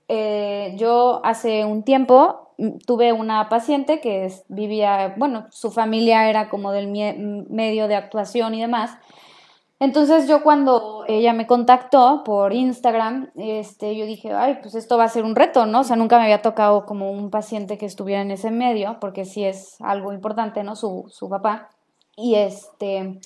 [0.10, 6.50] Eh, yo hace un tiempo mm, tuve una paciente que vivía, bueno, su familia era
[6.50, 8.98] como del medio de actuación y demás.
[9.84, 15.04] Entonces yo cuando ella me contactó por Instagram, este, yo dije, ay, pues esto va
[15.04, 15.82] a ser un reto, ¿no?
[15.82, 19.26] O sea, nunca me había tocado como un paciente que estuviera en ese medio, porque
[19.26, 20.78] sí es algo importante, ¿no?
[20.78, 21.70] Su, su papá.
[22.16, 23.20] Y este,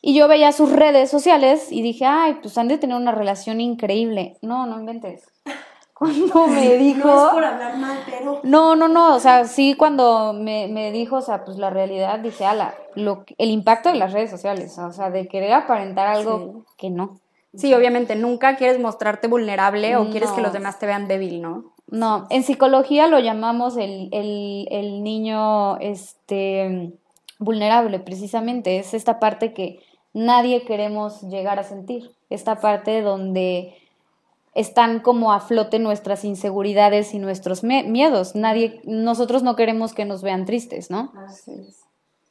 [0.00, 3.60] y yo veía sus redes sociales y dije, ay, pues han de tener una relación
[3.60, 4.38] increíble.
[4.42, 5.31] No, no inventes.
[6.02, 7.08] Cuando me dijo...
[7.08, 10.90] No es por hablar mal, pero No, no, no, o sea, sí cuando me, me
[10.90, 14.76] dijo, o sea, pues la realidad, dije, ala, lo, el impacto de las redes sociales,
[14.78, 17.20] o sea, de querer aparentar algo que no.
[17.54, 21.72] Sí, obviamente, nunca quieres mostrarte vulnerable o quieres que los demás te vean débil, ¿no?
[21.86, 26.94] No, en psicología lo llamamos el, el, el niño este,
[27.38, 29.80] vulnerable, precisamente, es esta parte que
[30.14, 33.76] nadie queremos llegar a sentir, esta parte donde
[34.54, 38.34] están como a flote nuestras inseguridades y nuestros miedos.
[38.34, 41.12] Nadie, nosotros no queremos que nos vean tristes, ¿no?
[41.26, 41.80] Así es,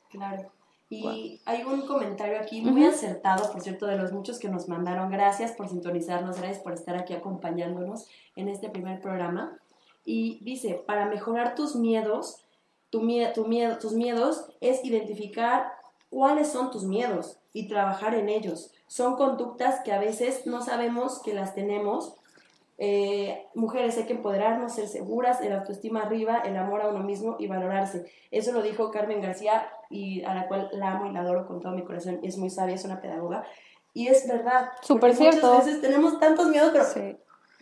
[0.10, 0.52] claro.
[0.94, 5.10] Y hay un comentario aquí muy acertado, por cierto, de los muchos que nos mandaron.
[5.10, 9.58] Gracias por sintonizarnos, gracias por estar aquí acompañándonos en este primer programa.
[10.04, 12.44] Y dice, para mejorar tus miedos,
[12.90, 15.72] tu mie- tu miedo, tus miedos es identificar
[16.10, 18.74] cuáles son tus miedos y trabajar en ellos.
[18.91, 22.17] Son conductas que a veces no sabemos que las tenemos.
[22.77, 27.38] Eh, mujeres hay que empoderarnos, ser seguras, el autoestima arriba, el amor a uno mismo
[27.39, 28.12] y valorarse.
[28.32, 31.62] Eso lo dijo Carmen García y a la cual la amo y la adoro con
[31.62, 32.19] todo mi corazón.
[32.21, 33.45] Es muy sabia, es una pedagoga.
[33.93, 34.71] Y es verdad.
[34.82, 35.54] Súper cierto.
[35.54, 37.15] Muchas veces tenemos tantos miedos, pero Sí.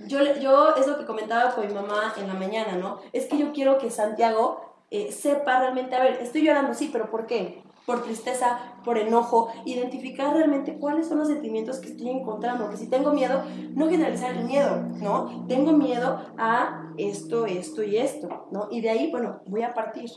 [0.07, 3.01] yo, yo es lo que comentaba con mi mamá en la mañana, ¿no?
[3.13, 7.11] Es que yo quiero que Santiago eh, sepa realmente, a ver, estoy llorando, sí, pero
[7.11, 7.61] ¿por qué?
[7.89, 12.87] Por tristeza, por enojo, identificar realmente cuáles son los sentimientos que estoy encontrando, que si
[12.87, 13.41] tengo miedo,
[13.73, 15.47] no generalizar el miedo, ¿no?
[15.47, 18.67] Tengo miedo a esto, esto y esto, ¿no?
[18.69, 20.11] Y de ahí, bueno, voy a partir.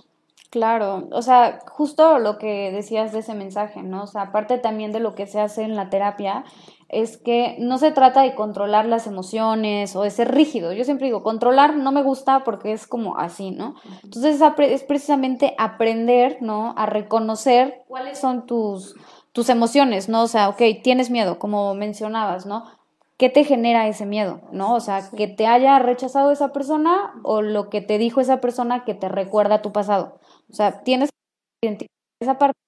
[0.51, 4.03] Claro, o sea, justo lo que decías de ese mensaje, ¿no?
[4.03, 6.45] O sea, aparte también de lo que se hace en la terapia,
[6.91, 10.75] es que no se trata de controlar las emociones o de ser rígido.
[10.75, 13.77] Yo siempre digo, controlar no me gusta porque es como así, ¿no?
[14.05, 16.75] Entonces es precisamente aprender, ¿no?
[16.77, 18.95] A reconocer cuáles son tus,
[19.33, 20.23] tus emociones, ¿no?
[20.23, 22.67] O sea, ok, tienes miedo, como mencionabas, ¿no?
[23.17, 24.75] ¿Qué te genera ese miedo, no?
[24.75, 28.85] O sea, que te haya rechazado esa persona o lo que te dijo esa persona
[28.85, 30.19] que te recuerda tu pasado.
[30.53, 31.11] O sea, tienes
[32.21, 32.59] esa parte.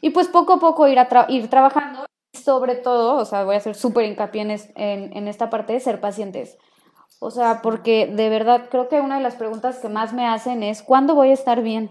[0.00, 3.58] Y pues poco a poco ir, a ir trabajando sobre todo, o sea, voy a
[3.58, 6.56] hacer súper hincapié en, en, esta parte de ser pacientes.
[7.20, 10.62] O sea, porque de verdad creo que una de las preguntas que más me hacen
[10.62, 11.90] es, ¿cuándo voy a estar bien?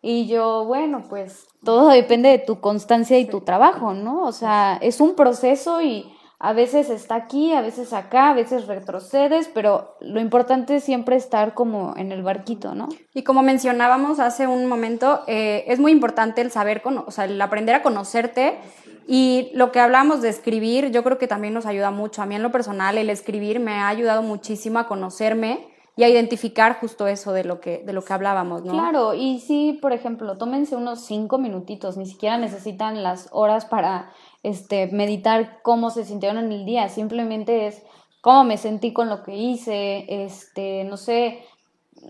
[0.00, 4.24] Y yo, bueno, pues todo depende de tu constancia y tu trabajo, ¿no?
[4.24, 6.12] O sea, es un proceso y
[6.44, 11.14] a veces está aquí, a veces acá, a veces retrocedes, pero lo importante es siempre
[11.14, 12.88] estar como en el barquito, ¿no?
[13.14, 17.40] Y como mencionábamos hace un momento, eh, es muy importante el saber, o sea, el
[17.40, 18.58] aprender a conocerte
[19.06, 22.22] y lo que hablamos de escribir, yo creo que también nos ayuda mucho.
[22.22, 26.08] A mí en lo personal, el escribir me ha ayudado muchísimo a conocerme y a
[26.08, 28.72] identificar justo eso de lo que, de lo que hablábamos, ¿no?
[28.72, 34.10] Claro, y sí, por ejemplo, tómense unos cinco minutitos, ni siquiera necesitan las horas para
[34.42, 37.82] este, meditar cómo se sintieron en el día, simplemente es
[38.20, 41.40] cómo me sentí con lo que hice, este, no sé,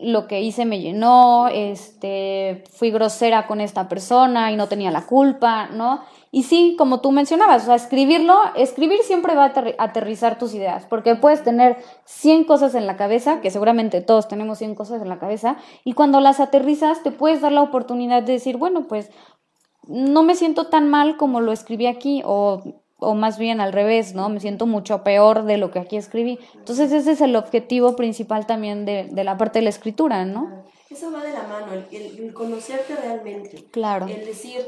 [0.01, 5.07] lo que hice me llenó, este, fui grosera con esta persona y no tenía la
[5.07, 6.03] culpa, ¿no?
[6.31, 10.87] Y sí, como tú mencionabas, o sea, escribirlo, escribir siempre va a aterrizar tus ideas,
[10.87, 15.11] porque puedes tener 100 cosas en la cabeza, que seguramente todos tenemos 100 cosas en
[15.11, 19.11] la cabeza, y cuando las aterrizas te puedes dar la oportunidad de decir, bueno, pues
[19.87, 22.63] no me siento tan mal como lo escribí aquí, o,
[22.99, 24.29] o más bien al revés, ¿no?
[24.29, 26.39] Me siento mucho peor de lo que aquí escribí.
[26.55, 30.65] Entonces ese es el objetivo principal también de, de la parte de la escritura, ¿no?
[30.91, 33.65] Eso va de la mano, el, el conocerte realmente.
[33.71, 34.07] Claro.
[34.07, 34.61] El decir,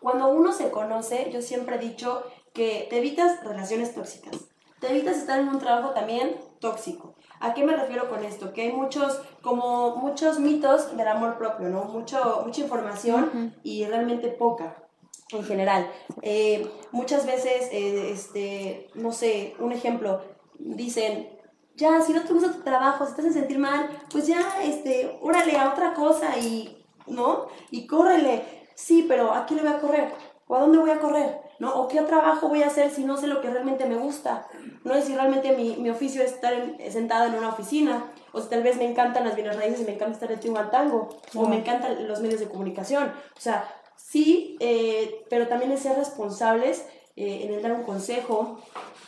[0.00, 4.48] cuando uno se conoce, yo siempre he dicho que te evitas relaciones tóxicas,
[4.80, 7.14] te evitas estar en un trabajo también tóxico.
[7.40, 8.52] ¿A qué me refiero con esto?
[8.52, 11.84] Que hay muchos, como muchos mitos del amor propio, ¿no?
[11.84, 14.82] Mucho, mucha información y realmente poca
[15.30, 15.90] en general.
[16.22, 20.22] Eh, muchas veces, eh, este, no sé, un ejemplo,
[20.58, 21.28] dicen,
[21.74, 25.18] ya, si no te gusta tu trabajo, si te hace sentir mal, pues ya, este,
[25.20, 27.48] órale a otra cosa y, ¿no?
[27.70, 30.12] Y córrele sí, pero ¿a quién le voy a correr?
[30.46, 31.40] ¿O a dónde voy a correr?
[31.58, 31.74] ¿No?
[31.74, 34.46] ¿O qué trabajo voy a hacer si no sé lo que realmente me gusta?
[34.84, 36.54] No es si realmente mi, mi oficio es estar
[36.90, 39.94] sentada en una oficina, o si tal vez me encantan las bienes raíces y me
[39.94, 43.12] encanta estar en un tango, o me encantan los medios de comunicación.
[43.36, 43.66] O sea,
[43.96, 46.84] sí, eh, pero también es ser responsables
[47.16, 48.60] eh, en el dar un consejo,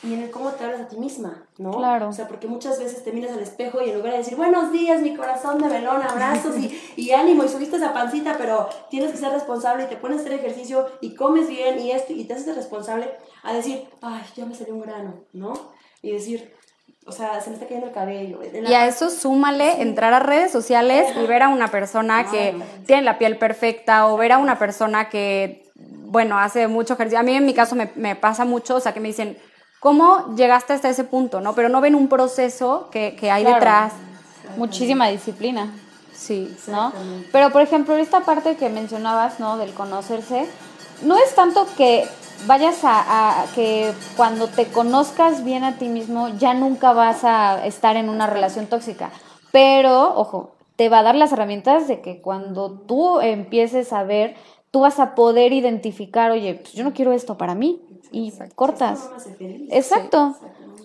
[0.03, 1.73] y en el cómo te hablas a ti misma, ¿no?
[1.73, 2.09] Claro.
[2.09, 4.71] O sea, porque muchas veces te miras al espejo y en lugar de decir, buenos
[4.71, 9.11] días, mi corazón de melón, abrazos y, y, ánimo, y subiste esa pancita, pero tienes
[9.11, 12.25] que ser responsable y te pones a hacer ejercicio y comes bien y esto, y
[12.25, 13.11] te haces responsable
[13.43, 15.53] a decir, ay, ya me salió un grano, ¿no?
[16.01, 16.55] Y decir,
[17.05, 18.39] o sea, se me está cayendo el cabello.
[18.45, 22.55] Y a eso súmale entrar a redes sociales y ver a una persona que
[22.87, 27.19] tiene la piel perfecta o ver a una persona que, bueno, hace mucho ejercicio.
[27.19, 29.39] A mí en mi caso me, me pasa mucho, o sea, que me dicen,
[29.81, 31.55] cómo llegaste hasta ese punto, ¿no?
[31.55, 33.93] Pero no ven un proceso que, que hay detrás.
[34.57, 35.73] Muchísima disciplina.
[36.13, 36.93] Sí, ¿no?
[37.31, 39.57] Pero, por ejemplo, esta parte que mencionabas, ¿no?
[39.57, 40.47] Del conocerse,
[41.03, 42.09] no es tanto que
[42.47, 47.65] vayas a, a, que cuando te conozcas bien a ti mismo ya nunca vas a
[47.67, 49.11] estar en una relación tóxica.
[49.53, 54.35] Pero, ojo, te va a dar las herramientas de que cuando tú empieces a ver,
[54.71, 59.11] tú vas a poder identificar, oye, pues yo no quiero esto para mí, y cortas.
[59.71, 60.37] Exacto.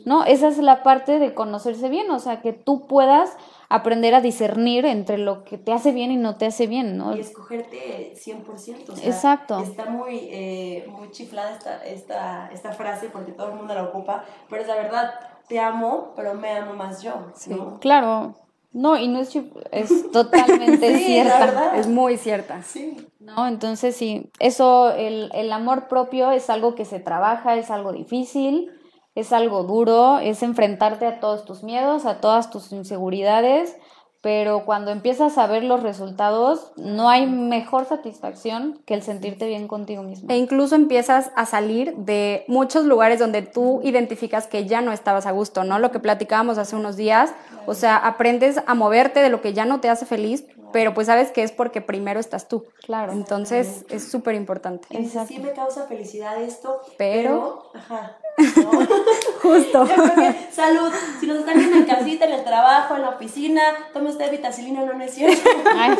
[0.05, 0.25] ¿No?
[0.25, 3.37] Esa es la parte de conocerse bien, o sea, que tú puedas
[3.69, 7.15] aprender a discernir entre lo que te hace bien y no te hace bien, ¿no?
[7.15, 8.89] Y escogerte 100%.
[8.89, 9.59] O Exacto.
[9.59, 14.25] Está muy, eh, muy chiflada esta, esta, esta frase porque todo el mundo la ocupa,
[14.49, 15.13] pero es la verdad,
[15.47, 17.13] te amo, pero me amo más yo.
[17.33, 18.35] Sí, claro.
[18.73, 19.37] No, y no es,
[19.71, 21.77] es totalmente cierta.
[21.77, 22.61] Es muy cierta.
[22.63, 23.07] Sí.
[23.19, 23.47] ¿No?
[23.47, 28.71] Entonces sí, eso, el, el amor propio es algo que se trabaja, es algo difícil,
[29.15, 33.77] es algo duro, es enfrentarte a todos tus miedos, a todas tus inseguridades,
[34.23, 39.67] pero cuando empiezas a ver los resultados, no hay mejor satisfacción que el sentirte bien
[39.67, 40.29] contigo mismo.
[40.31, 45.25] E incluso empiezas a salir de muchos lugares donde tú identificas que ya no estabas
[45.25, 45.77] a gusto, ¿no?
[45.77, 47.33] Lo que platicábamos hace unos días,
[47.65, 51.05] o sea, aprendes a moverte de lo que ya no te hace feliz pero pues
[51.05, 52.65] sabes que es porque primero estás tú.
[52.83, 53.13] Claro.
[53.13, 54.87] Entonces es súper importante.
[55.27, 58.17] Sí me causa felicidad esto, Pero- pero, ajá.
[59.41, 59.85] Justo.
[59.85, 63.61] Que, salud, si nos están viendo en casita, en el trabajo, en la oficina,
[63.93, 65.49] tome usted vitacilina, no, no es cierto.
[65.75, 65.95] Ay,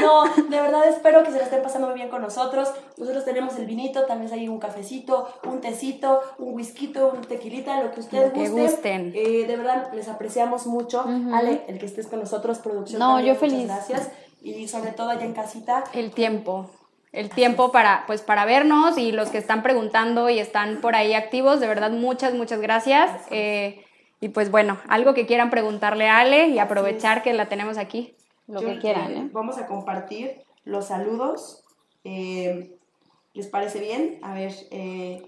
[0.00, 2.68] No, de verdad espero que se lo estén pasando muy bien con nosotros.
[2.96, 7.92] Nosotros tenemos el vinito, también hay un cafecito, un tecito, un whisky, un tequilita, lo
[7.92, 8.56] que ustedes gusten.
[8.56, 9.12] gusten.
[9.14, 11.04] Eh, de verdad, les apreciamos mucho.
[11.32, 12.98] Ale, el que estés con nosotros, producción.
[12.98, 13.66] No, también, yo muchas feliz.
[13.66, 14.10] Gracias.
[14.42, 15.84] Y sobre todo allá en casita.
[15.94, 16.68] El tiempo.
[17.14, 21.14] El tiempo para, pues, para vernos y los que están preguntando y están por ahí
[21.14, 23.08] activos, de verdad, muchas, muchas gracias.
[23.30, 23.84] Eh,
[24.20, 28.16] y pues bueno, algo que quieran preguntarle a Ale y aprovechar que la tenemos aquí.
[28.48, 29.30] lo Yo, que quieran, eh.
[29.32, 31.62] Vamos a compartir los saludos.
[32.02, 32.76] Eh,
[33.32, 34.18] ¿Les parece bien?
[34.22, 35.22] A ver, eh,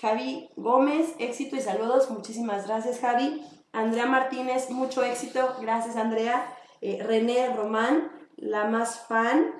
[0.00, 2.10] Javi Gómez, éxito y saludos.
[2.10, 3.44] Muchísimas gracias, Javi.
[3.72, 5.54] Andrea Martínez, mucho éxito.
[5.60, 6.52] Gracias, Andrea.
[6.82, 9.57] René Román, la más fan.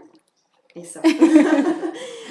[0.82, 1.00] Eso.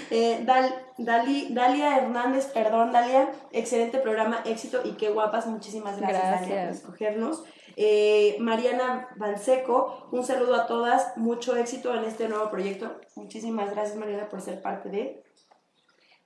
[0.09, 5.47] Eh, Dal- Dali- Dalia Hernández, perdón, Dalia, excelente programa, éxito y qué guapas.
[5.47, 6.75] Muchísimas gracias, Dalia, por Gracias.
[6.77, 7.43] escogernos.
[7.75, 12.95] Eh, Mariana Banseco, un saludo a todas, mucho éxito en este nuevo proyecto.
[13.15, 15.23] Muchísimas gracias, Mariana, por ser parte de.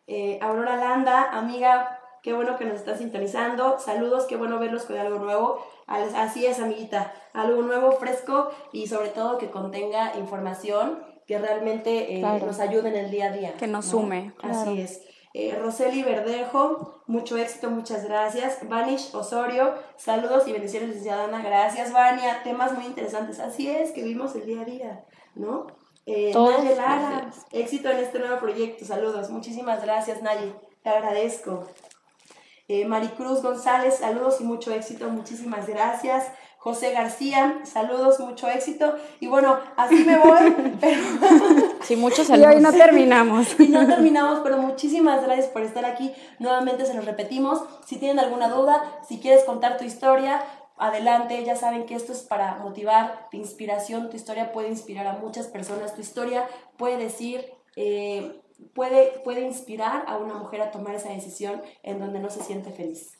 [0.05, 3.80] Eh, Aurora Landa, amiga, qué bueno que nos estás sintonizando.
[3.80, 5.65] Saludos, qué bueno verlos con algo nuevo.
[5.88, 12.19] Así es, amiguita, algo nuevo, fresco y sobre todo que contenga información que realmente eh,
[12.19, 12.45] Claro.
[12.45, 13.53] nos ayude en el día a día.
[13.53, 13.91] Que nos ¿no?
[13.91, 14.34] sume.
[14.41, 15.01] Así es.
[15.34, 18.67] Eh, Roseli Verdejo, mucho éxito, muchas gracias.
[18.67, 21.41] Vanish Osorio, saludos y bendiciones, licenciada Ana.
[21.41, 22.41] Gracias, Vania.
[22.43, 23.39] Temas muy interesantes.
[23.39, 25.05] Así es, que vimos el día a día,
[25.36, 25.67] ¿no?
[26.05, 28.84] Eh, Naye Lara, éxito en este nuevo proyecto.
[28.84, 30.53] Saludos, muchísimas gracias, Naye.
[30.84, 31.65] Te agradezco.
[32.67, 36.28] Eh, Maricruz González, saludos y mucho éxito, muchísimas gracias.
[36.64, 38.93] José García, saludos, mucho éxito.
[39.20, 41.01] Y bueno, así me voy, pero
[41.82, 42.62] Sí, muchos Y hoy saludos.
[42.62, 43.59] no terminamos.
[43.59, 46.14] y no terminamos, pero muchísimas gracias por estar aquí.
[46.38, 47.64] Nuevamente se los repetimos.
[47.88, 50.43] Si tienen alguna duda, si quieres contar tu historia,
[50.78, 51.43] adelante.
[51.43, 54.12] Ya saben que esto es para motivar, de inspiración.
[54.12, 55.95] Tu historia puede inspirar a muchas personas.
[55.95, 56.47] Tu historia
[56.78, 57.43] puede decir,
[57.76, 58.39] eh,
[58.76, 62.70] puede, puede inspirar a una mujer a tomar esa decisión en donde no se siente
[62.70, 63.18] feliz.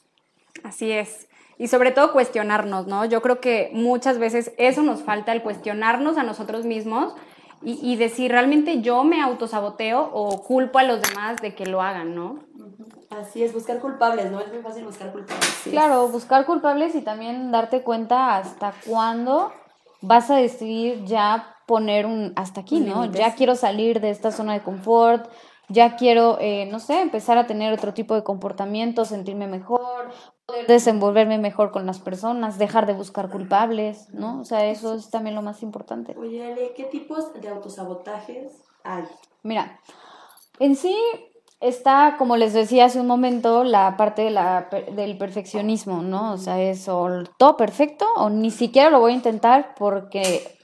[0.64, 1.28] Así es.
[1.58, 3.04] Y sobre todo cuestionarnos, ¿no?
[3.04, 7.14] Yo creo que muchas veces eso nos falta, el cuestionarnos a nosotros mismos
[7.62, 11.82] y, y decir, ¿realmente yo me autosaboteo o culpo a los demás de que lo
[11.82, 12.40] hagan, ¿no?
[13.10, 14.40] Así es, buscar culpables, ¿no?
[14.40, 15.60] Es muy fácil buscar culpables.
[15.64, 19.52] Claro, buscar culpables y también darte cuenta hasta cuándo
[20.00, 23.02] vas a decidir ya poner un hasta aquí, ¿no?
[23.02, 23.20] Límites.
[23.20, 25.30] Ya quiero salir de esta zona de confort,
[25.68, 30.10] ya quiero, eh, no sé, empezar a tener otro tipo de comportamiento, sentirme mejor,
[30.52, 34.40] poder desenvolverme mejor con las personas, dejar de buscar culpables, ¿no?
[34.40, 36.14] O sea, eso es también lo más importante.
[36.18, 38.52] Oye, Ale, ¿qué tipos de autosabotajes
[38.84, 39.04] hay?
[39.42, 39.80] Mira,
[40.58, 40.94] en sí
[41.60, 46.32] está, como les decía hace un momento, la parte de la, per- del perfeccionismo, ¿no?
[46.32, 50.58] O sea, es o todo perfecto o ni siquiera lo voy a intentar porque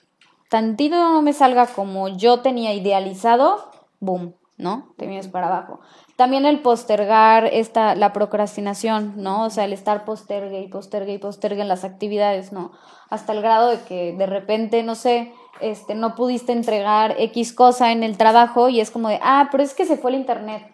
[0.50, 3.70] tantito no me salga como yo tenía idealizado,
[4.00, 4.92] boom, ¿no?
[4.96, 5.80] Te vienes para abajo.
[6.18, 9.44] También el postergar esta, la procrastinación, ¿no?
[9.44, 12.72] O sea, el estar postergue y postergue y postergue en las actividades, ¿no?
[13.08, 17.92] Hasta el grado de que de repente, no sé, este, no pudiste entregar X cosa
[17.92, 20.64] en el trabajo y es como de, ah, pero es que se fue el internet.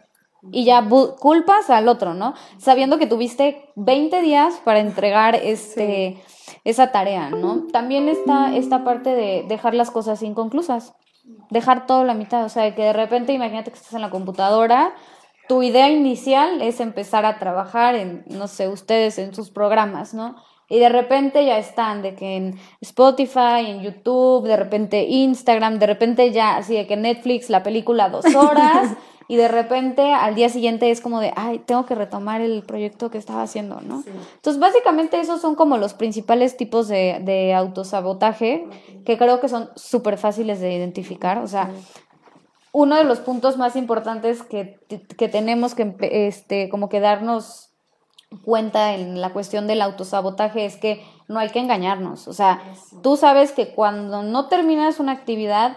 [0.50, 0.82] Y ya
[1.20, 2.32] culpas al otro, ¿no?
[2.56, 6.22] Sabiendo que tuviste 20 días para entregar este,
[6.64, 7.66] esa tarea, ¿no?
[7.70, 10.94] También está esta parte de dejar las cosas inconclusas,
[11.50, 14.08] dejar todo a la mitad, o sea, que de repente imagínate que estás en la
[14.08, 14.94] computadora,
[15.48, 20.36] tu idea inicial es empezar a trabajar en, no sé, ustedes en sus programas, ¿no?
[20.68, 25.86] Y de repente ya están, de que en Spotify, en YouTube, de repente Instagram, de
[25.86, 28.96] repente ya, así de que Netflix, la película dos horas,
[29.28, 33.10] y de repente al día siguiente es como de, ay, tengo que retomar el proyecto
[33.10, 34.02] que estaba haciendo, ¿no?
[34.02, 34.10] Sí.
[34.36, 38.66] Entonces, básicamente esos son como los principales tipos de, de autosabotaje
[39.04, 41.70] que creo que son súper fáciles de identificar, o sea,
[42.74, 44.80] uno de los puntos más importantes que,
[45.16, 47.70] que tenemos que este, como que darnos
[48.44, 52.26] cuenta en la cuestión del autosabotaje es que no hay que engañarnos.
[52.26, 52.60] O sea,
[53.00, 55.76] tú sabes que cuando no terminas una actividad,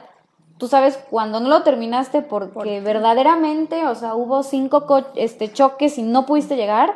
[0.58, 6.00] tú sabes cuando no lo terminaste porque verdaderamente, o sea, hubo cinco co- este, choques
[6.00, 6.96] y no pudiste llegar,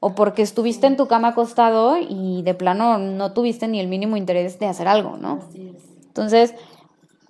[0.00, 4.16] o porque estuviste en tu cama acostado y de plano no tuviste ni el mínimo
[4.16, 5.38] interés de hacer algo, ¿no?
[6.08, 6.52] Entonces,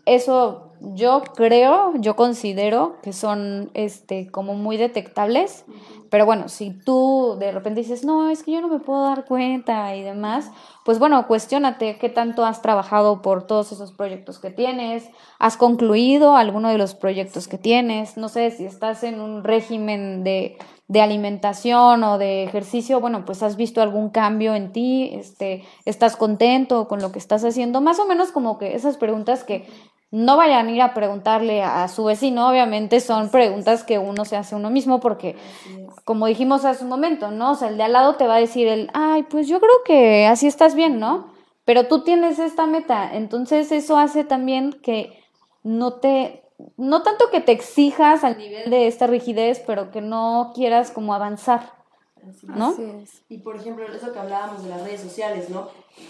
[0.07, 5.65] eso yo creo, yo considero que son este como muy detectables,
[6.11, 9.25] pero bueno, si tú de repente dices, "No, es que yo no me puedo dar
[9.25, 10.51] cuenta" y demás,
[10.85, 15.09] pues bueno, cuestiónate qué tanto has trabajado por todos esos proyectos que tienes,
[15.39, 20.25] has concluido alguno de los proyectos que tienes, no sé si estás en un régimen
[20.25, 20.57] de
[20.89, 26.17] de alimentación o de ejercicio, bueno, pues has visto algún cambio en ti, este, estás
[26.17, 29.67] contento con lo que estás haciendo, más o menos como que esas preguntas que
[30.11, 34.37] no vayan a ir a preguntarle a su vecino, obviamente son preguntas que uno se
[34.37, 35.37] hace uno mismo porque,
[36.05, 37.53] como dijimos hace un momento, ¿no?
[37.53, 39.83] O sea, el de al lado te va a decir el, ay, pues yo creo
[39.85, 41.35] que así estás bien, ¿no?
[41.65, 45.21] Pero tú tienes esta meta, entonces eso hace también que
[45.65, 46.45] no te,
[46.77, 51.13] no tanto que te exijas al nivel de esta rigidez, pero que no quieras como
[51.13, 51.76] avanzar.
[52.43, 52.77] ¿No?
[53.29, 55.69] Y por ejemplo, eso que hablábamos de las redes sociales, ¿no?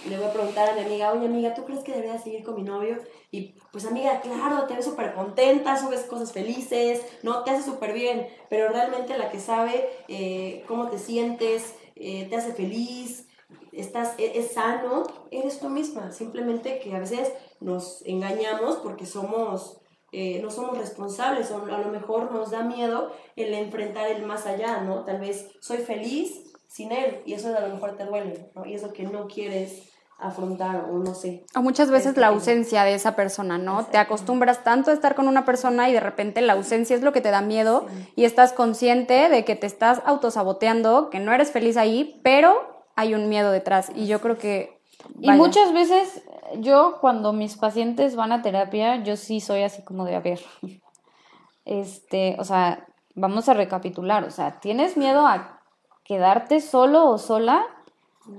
[0.09, 2.57] Le voy a preguntar a mi amiga, oye amiga, ¿tú crees que debería seguir con
[2.57, 2.99] mi novio?
[3.31, 7.45] Y pues amiga, claro, te ves súper contenta, subes cosas felices, ¿no?
[7.45, 12.37] Te hace súper bien, pero realmente la que sabe eh, cómo te sientes, eh, te
[12.37, 13.29] hace feliz,
[13.73, 16.13] estás, e, es, sano, eres tú misma.
[16.13, 19.79] Simplemente que a veces nos engañamos porque somos
[20.19, 24.47] eh, no somos responsables o a lo mejor nos da miedo el enfrentar el más
[24.47, 25.05] allá, ¿no?
[25.05, 28.65] Tal vez soy feliz sin él y eso a lo mejor te duele, ¿no?
[28.65, 31.45] Y eso que no quieres afrontar o no sé.
[31.55, 33.85] O muchas veces la ausencia de esa persona, ¿no?
[33.85, 37.13] Te acostumbras tanto a estar con una persona y de repente la ausencia es lo
[37.13, 41.51] que te da miedo y estás consciente de que te estás autosaboteando, que no eres
[41.51, 44.76] feliz ahí, pero hay un miedo detrás y yo creo que...
[45.21, 46.23] Y muchas veces
[46.59, 50.41] yo cuando mis pacientes van a terapia, yo sí soy así como de, a ver,
[51.65, 55.61] este, o sea, vamos a recapitular, o sea, ¿tienes miedo a
[56.05, 57.67] quedarte solo o sola?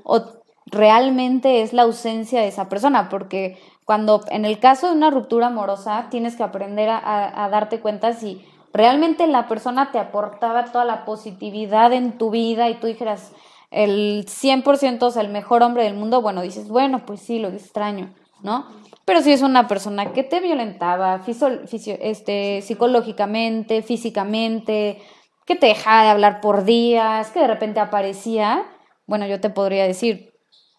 [0.03, 0.21] ¿O
[0.65, 3.09] realmente es la ausencia de esa persona?
[3.09, 7.79] Porque cuando, en el caso de una ruptura amorosa, tienes que aprender a, a darte
[7.79, 12.87] cuenta si realmente la persona te aportaba toda la positividad en tu vida y tú
[12.87, 13.31] dijeras,
[13.71, 17.49] el 100% o sea, el mejor hombre del mundo, bueno, dices, bueno, pues sí, lo
[17.49, 18.65] extraño, ¿no?
[19.05, 25.01] Pero si es una persona que te violentaba este, psicológicamente, físicamente,
[25.45, 28.65] que te dejaba de hablar por días, que de repente aparecía,
[29.05, 30.33] bueno, yo te podría decir,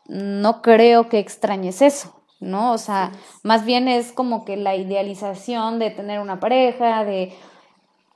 [0.06, 2.72] no creo que extrañes eso, ¿no?
[2.72, 3.12] O sea,
[3.42, 7.32] más bien es como que la idealización de tener una pareja, de...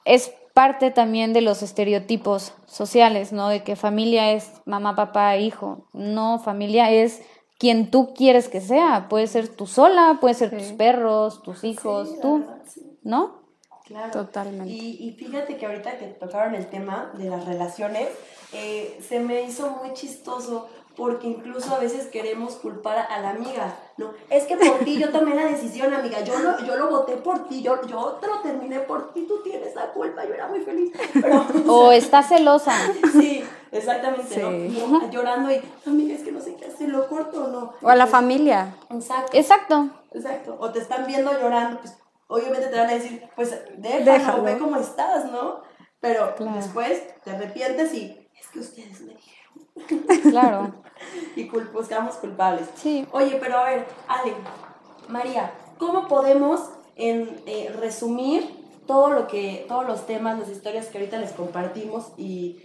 [0.04, 3.48] Es parte también de los estereotipos sociales, ¿no?
[3.48, 5.88] De que familia es mamá, papá, hijo.
[5.92, 7.22] No, familia es
[7.58, 9.06] quien tú quieres que sea.
[9.08, 12.44] Puede ser tú sola, puede ser tus perros, tus hijos, tú,
[13.02, 13.42] ¿no?
[13.84, 14.12] Claro.
[14.12, 14.72] Totalmente.
[14.72, 18.08] Y, fíjate que ahorita que tocaron el tema de las relaciones,
[18.52, 23.76] eh, se me hizo muy chistoso porque incluso a veces queremos culpar a la amiga,
[23.96, 24.12] ¿no?
[24.28, 27.48] Es que por ti yo tomé la decisión, amiga, yo lo, yo lo voté por
[27.48, 30.60] ti, yo, yo te lo terminé por ti, tú tienes la culpa, yo era muy
[30.60, 30.92] feliz.
[31.66, 32.72] o, estás celosa.
[33.12, 35.10] Sí, exactamente, ¿no?
[35.10, 37.72] Llorando y, amiga, es que no sé qué hacer, lo corto o no.
[37.80, 38.74] O a la familia.
[38.90, 39.36] Exacto.
[39.36, 39.90] Exacto.
[40.12, 40.56] Exacto.
[40.60, 41.96] O te están viendo llorando, pues
[42.28, 45.62] obviamente te van a decir, pues déjalo, ve cómo estás, ¿no?
[46.00, 49.31] Pero después te arrepientes y es que ustedes me dijeron.
[50.22, 50.74] Claro.
[51.36, 52.68] y buscamos culpables.
[52.76, 53.06] Sí.
[53.12, 54.34] Oye, pero a ver, Ale,
[55.08, 56.60] María, ¿cómo podemos
[56.96, 62.12] en, eh, resumir todo lo que, todos los temas, las historias que ahorita les compartimos
[62.16, 62.62] y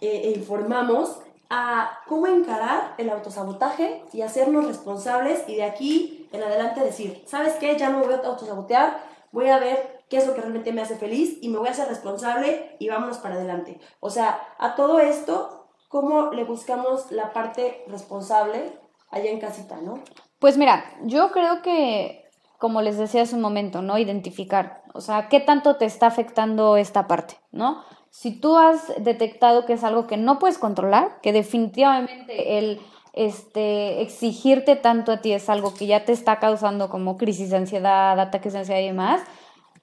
[0.00, 1.18] eh, e informamos
[1.50, 7.54] a cómo encarar el autosabotaje y hacernos responsables y de aquí en adelante decir, ¿sabes
[7.54, 7.76] qué?
[7.76, 9.00] Ya no me voy a autosabotear,
[9.32, 11.72] voy a ver qué es lo que realmente me hace feliz y me voy a
[11.72, 13.78] hacer responsable y vámonos para adelante.
[14.00, 15.63] O sea, a todo esto
[15.94, 18.72] ¿cómo le buscamos la parte responsable
[19.12, 20.00] allá en casita, no?
[20.40, 22.24] Pues mira, yo creo que,
[22.58, 23.96] como les decía hace un momento, ¿no?
[23.96, 27.84] Identificar, o sea, qué tanto te está afectando esta parte, ¿no?
[28.10, 32.80] Si tú has detectado que es algo que no puedes controlar, que definitivamente el
[33.12, 37.58] este, exigirte tanto a ti es algo que ya te está causando como crisis de
[37.58, 39.22] ansiedad, ataques de ansiedad y demás,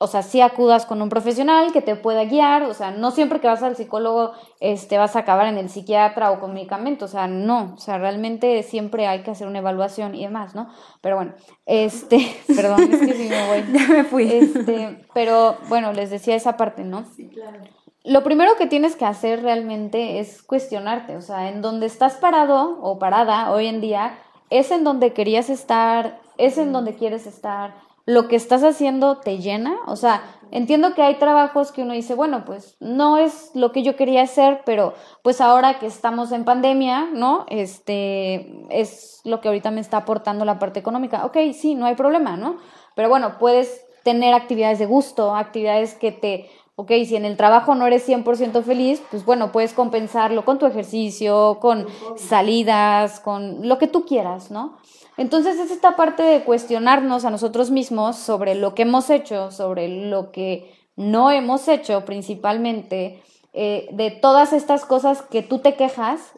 [0.02, 3.40] o sea, sí acudas con un profesional que te pueda guiar, o sea, no siempre
[3.40, 7.08] que vas al psicólogo este, vas a acabar en el psiquiatra o con medicamento, o
[7.08, 10.70] sea, no, o sea, realmente siempre hay que hacer una evaluación y demás, ¿no?
[11.02, 11.34] Pero bueno,
[11.68, 12.18] este,
[12.56, 13.64] perdón, es que sí me voy.
[13.74, 14.24] ya me fui.
[14.24, 17.06] Este, pero bueno, les decía esa parte, ¿no?
[17.16, 17.60] Sí, claro.
[18.04, 22.80] Lo primero que tienes que hacer realmente es cuestionarte, o sea, en donde estás parado
[22.82, 24.18] o parada hoy en día,
[24.50, 27.76] es en donde querías estar, es en donde quieres estar,
[28.06, 29.78] lo que estás haciendo te llena.
[29.88, 33.84] O sea, entiendo que hay trabajos que uno dice, bueno, pues no es lo que
[33.84, 34.94] yo quería hacer, pero
[35.24, 37.46] pues ahora que estamos en pandemia, ¿no?
[37.50, 41.26] Este es lo que ahorita me está aportando la parte económica.
[41.26, 42.58] Ok, sí, no hay problema, ¿no?
[42.96, 47.76] Pero bueno, puedes tener actividades de gusto, actividades que te, ok, si en el trabajo
[47.76, 51.86] no eres 100% feliz, pues bueno, puedes compensarlo con tu ejercicio, con
[52.18, 54.78] salidas, con lo que tú quieras, ¿no?
[55.18, 59.88] Entonces es esta parte de cuestionarnos a nosotros mismos sobre lo que hemos hecho, sobre
[59.88, 63.22] lo que no hemos hecho principalmente,
[63.54, 66.34] eh, de todas estas cosas que tú te quejas,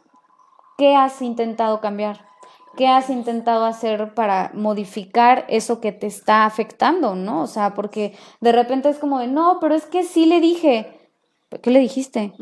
[0.78, 2.26] ¿qué has intentado cambiar?
[2.76, 7.44] ¿Qué has intentado hacer para modificar eso que te está afectando, no?
[7.44, 11.12] O sea, porque de repente es como de, no, pero es que sí le dije.
[11.62, 12.34] ¿Qué le dijiste?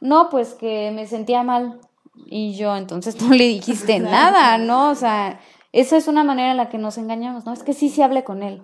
[0.00, 1.78] No, pues que me sentía mal.
[2.24, 4.88] Y yo, entonces no le dijiste nada, ¿no?
[4.88, 5.40] O sea,
[5.76, 7.52] esa es una manera en la que nos engañamos, ¿no?
[7.52, 8.62] Es que sí, sí hable con él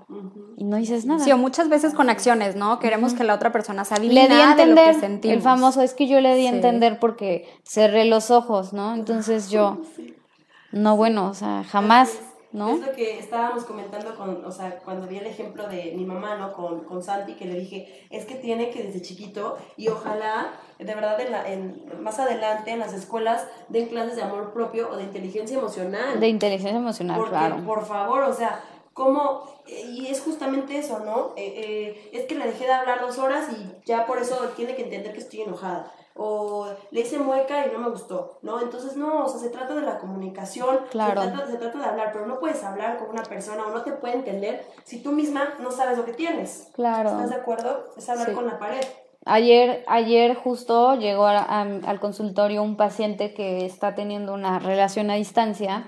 [0.57, 1.23] y no dices nada.
[1.23, 2.79] Sí, o muchas veces con acciones, ¿no?
[2.79, 6.23] Queremos que la otra persona se Le di a entender, el famoso es que yo
[6.23, 8.95] le di a entender porque cerré los ojos, ¿no?
[8.95, 9.83] Entonces yo,
[10.73, 12.19] no, bueno, o sea, jamás,
[12.53, 12.75] ¿no?
[12.75, 16.37] Es lo que estábamos comentando con, o sea, cuando vi el ejemplo de mi mamá,
[16.37, 16.53] ¿no?
[16.53, 20.95] Con, con Santi, que le dije, es que tiene que desde chiquito y ojalá, de
[20.95, 24.97] verdad, en la, en, más adelante en las escuelas den clases de amor propio o
[24.97, 26.21] de inteligencia emocional.
[26.21, 27.65] De inteligencia emocional, Porque, claro.
[27.65, 29.45] por favor, o sea, ¿cómo?
[29.67, 31.33] Y es justamente eso, ¿no?
[31.37, 34.75] Eh, eh, es que le dejé de hablar dos horas y ya por eso tiene
[34.75, 38.61] que entender que estoy enojada o le hice mueca y no me gustó, ¿no?
[38.61, 41.23] Entonces, no, o sea, se trata de la comunicación, claro.
[41.23, 43.83] se, trata, se trata de hablar, pero no puedes hablar con una persona o no
[43.83, 46.69] te puede entender si tú misma no sabes lo que tienes.
[46.75, 47.11] Claro.
[47.11, 47.87] ¿Estás de acuerdo?
[47.97, 48.35] Es hablar Sí.
[48.35, 48.85] con la pared.
[49.25, 55.11] Ayer, ayer justo llegó a- a- al consultorio un paciente que está teniendo una relación
[55.11, 55.87] a distancia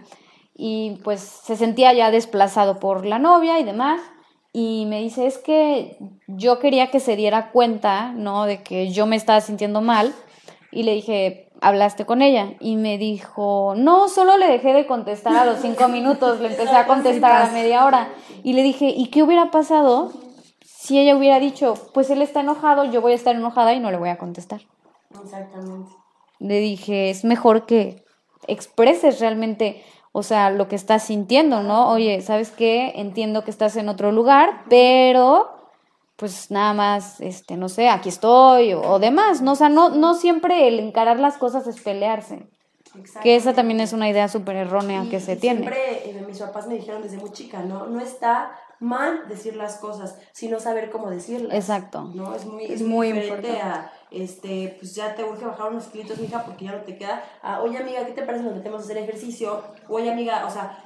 [0.55, 4.01] y pues se sentía ya desplazado por la novia y demás.
[4.57, 5.98] Y me dice, es que
[6.28, 8.44] yo quería que se diera cuenta, ¿no?
[8.44, 10.14] De que yo me estaba sintiendo mal.
[10.70, 12.55] Y le dije, ¿hablaste con ella?
[12.61, 16.76] Y me dijo, no, solo le dejé de contestar a los cinco minutos, le empecé
[16.76, 18.09] a contestar a la media hora.
[18.44, 20.12] Y le dije, ¿y qué hubiera pasado
[20.64, 23.90] si ella hubiera dicho, pues él está enojado, yo voy a estar enojada y no
[23.90, 24.61] le voy a contestar?
[25.20, 25.90] Exactamente.
[26.38, 28.05] Le dije, es mejor que
[28.46, 29.82] expreses realmente,
[30.17, 31.91] o sea, lo que estás sintiendo, ¿no?
[31.91, 32.93] Oye, ¿sabes qué?
[32.95, 35.51] Entiendo que estás en otro lugar, pero
[36.17, 39.53] pues nada más, este, no sé, aquí estoy o, o demás, ¿no?
[39.53, 42.47] O sea, no, no siempre el encarar las cosas es pelearse,
[43.25, 45.62] que esa también es una idea súper errónea Y- que se y tiene.
[45.62, 47.87] Siempre eh, mis papás me dijeron desde muy chica, ¿no?
[47.87, 51.53] No está mal decir las cosas, sino saber cómo decirlas.
[51.57, 52.03] Exacto.
[52.15, 52.35] ¿no?
[52.37, 53.61] Es muy, Es muy importante.
[53.61, 57.23] a, este, pues ya te urge bajar unos kilitos, mija, porque ya no te queda.
[57.43, 59.62] A, oye, amiga, ¿qué te parece nos metemos a hacer ejercicio?
[59.89, 60.79] Oye, amiga, o sea,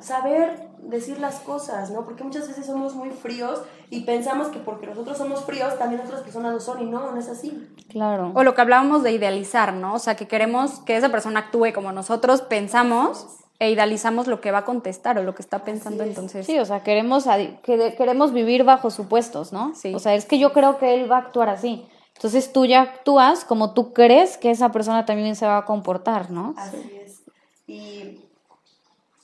[0.00, 2.04] saber decir las cosas, ¿no?
[2.04, 6.20] Porque muchas veces somos muy fríos y pensamos que porque nosotros somos fríos, también otras
[6.20, 7.68] personas lo son y no, no es así.
[7.88, 8.32] Claro.
[8.34, 9.94] O lo que hablábamos de idealizar, ¿no?
[9.94, 13.26] O sea, que queremos que esa persona actúe como nosotros pensamos
[13.58, 16.46] e idealizamos lo que va a contestar o lo que está pensando entonces.
[16.46, 17.26] Sí, o sea, queremos,
[17.64, 19.74] queremos vivir bajo supuestos, ¿no?
[19.74, 19.94] Sí.
[19.94, 21.86] O sea, es que yo creo que él va a actuar así.
[22.16, 26.30] Entonces tú ya actúas como tú crees que esa persona también se va a comportar,
[26.30, 26.54] ¿no?
[26.56, 27.22] Así es.
[27.66, 28.24] Y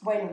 [0.03, 0.31] bueno,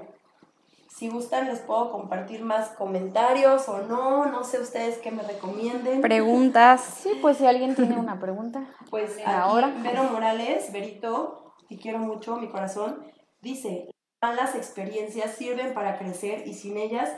[0.94, 6.02] si gustan les puedo compartir más comentarios o no, no sé ustedes qué me recomienden.
[6.02, 6.82] Preguntas.
[7.04, 8.68] Sí, pues si alguien tiene una pregunta.
[8.90, 9.74] Pues Ahora.
[9.82, 13.06] Vero Morales, Verito, te quiero mucho, mi corazón,
[13.42, 13.90] dice,
[14.22, 17.10] malas experiencias sirven para crecer y sin ellas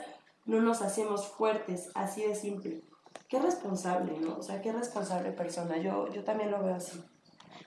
[0.44, 2.82] no nos hacemos fuertes, así de simple.
[3.32, 4.36] Qué responsable, ¿no?
[4.38, 5.78] O sea, qué responsable persona.
[5.78, 7.02] Yo, yo también lo veo así.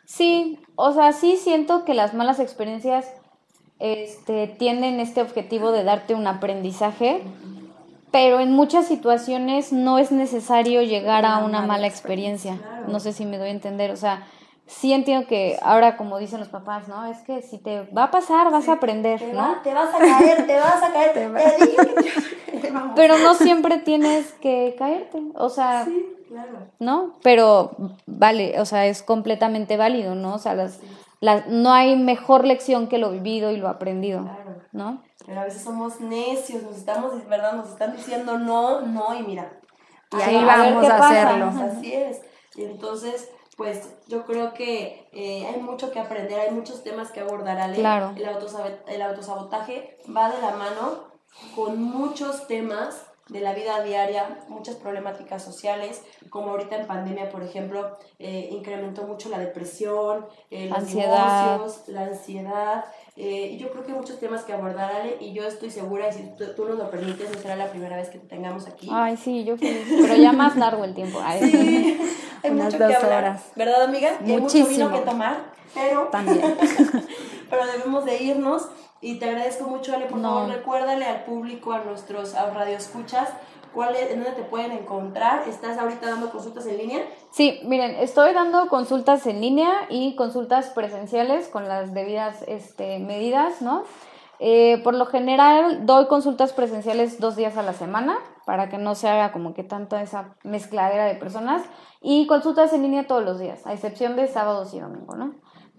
[0.05, 3.11] Sí, o sea, sí siento que las malas experiencias
[3.79, 7.23] este, tienen este objetivo de darte un aprendizaje,
[8.11, 12.57] pero en muchas situaciones no es necesario llegar a una mala experiencia.
[12.57, 12.83] claro.
[12.85, 14.27] No sé si me doy a entender, o sea,
[14.67, 17.07] sí entiendo que ahora, como dicen los papás, ¿no?
[17.07, 19.39] Es que si te va a pasar, vas a aprender, Te, ¿no?
[19.55, 21.13] va- te vas a caer, te vas a caer.
[21.33, 22.34] te dije que-
[22.75, 22.93] Vamos.
[22.95, 26.59] Pero no siempre tienes que caerte, o sea, Sí, claro.
[26.79, 27.13] ¿no?
[27.23, 27.71] Pero
[28.05, 30.35] vale, o sea, es completamente válido, ¿no?
[30.35, 30.79] O sea, las,
[31.21, 34.55] las, no hay mejor lección que lo vivido y lo aprendido, Claro.
[34.71, 35.01] ¿no?
[35.25, 37.53] Pero a veces somos necios, nos estamos, ¿verdad?
[37.53, 39.51] Nos están diciendo no, no, y mira.
[40.11, 41.07] Y ahí a vamos a pasa.
[41.29, 41.45] hacerlo.
[41.63, 42.21] Así es.
[42.55, 47.21] Y entonces, pues yo creo que eh, hay mucho que aprender, hay muchos temas que
[47.21, 47.75] abordar, Ale.
[47.77, 48.13] Claro.
[48.15, 51.14] El, autosabe- el autosabotaje va de la mano
[51.55, 57.41] con muchos temas de la vida diaria, muchas problemáticas sociales, como ahorita en pandemia, por
[57.41, 61.59] ejemplo, eh, incrementó mucho la depresión, eh, los Ansiedad.
[61.87, 62.85] la ansiedad.
[63.15, 66.07] eh, y yo creo que hay muchos temas que abordar, Ale, y yo estoy segura,
[66.09, 68.67] y si tú, tú nos lo permites, no será la primera vez que te tengamos
[68.67, 68.89] aquí.
[68.91, 71.19] Ay, sí, yo feliz, pero ya más largo el tiempo.
[71.23, 71.99] Ay, Sí,
[72.43, 73.43] hay Unas mucho dos que hablar, horas.
[73.55, 74.19] ¿verdad, amiga?
[74.23, 74.89] Y hay mucho Muchísimo.
[74.89, 75.37] vino que tomar,
[75.73, 76.55] pero, También.
[77.49, 78.67] pero debemos de irnos.
[79.05, 80.07] Y te agradezco mucho, Ale.
[80.07, 80.33] Por No.
[80.33, 83.29] favor, recuérdale al público, a nuestros a radioescuchas,
[83.75, 85.49] ¿Cuál es, ¿En dónde te pueden encontrar?
[85.49, 87.01] ¿Estás ahorita dando consultas en línea?
[87.31, 93.61] Sí, miren, estoy dando consultas en línea y consultas presenciales con las debidas este, medidas,
[93.61, 93.83] ¿no?
[94.39, 98.95] Eh, por lo general doy consultas presenciales dos días a la semana para que no
[98.95, 101.61] se haga como que tanto esa mezcladera de personas
[102.01, 105.35] y consultas en línea todos los días, a excepción de sábados y domingo, ¿no?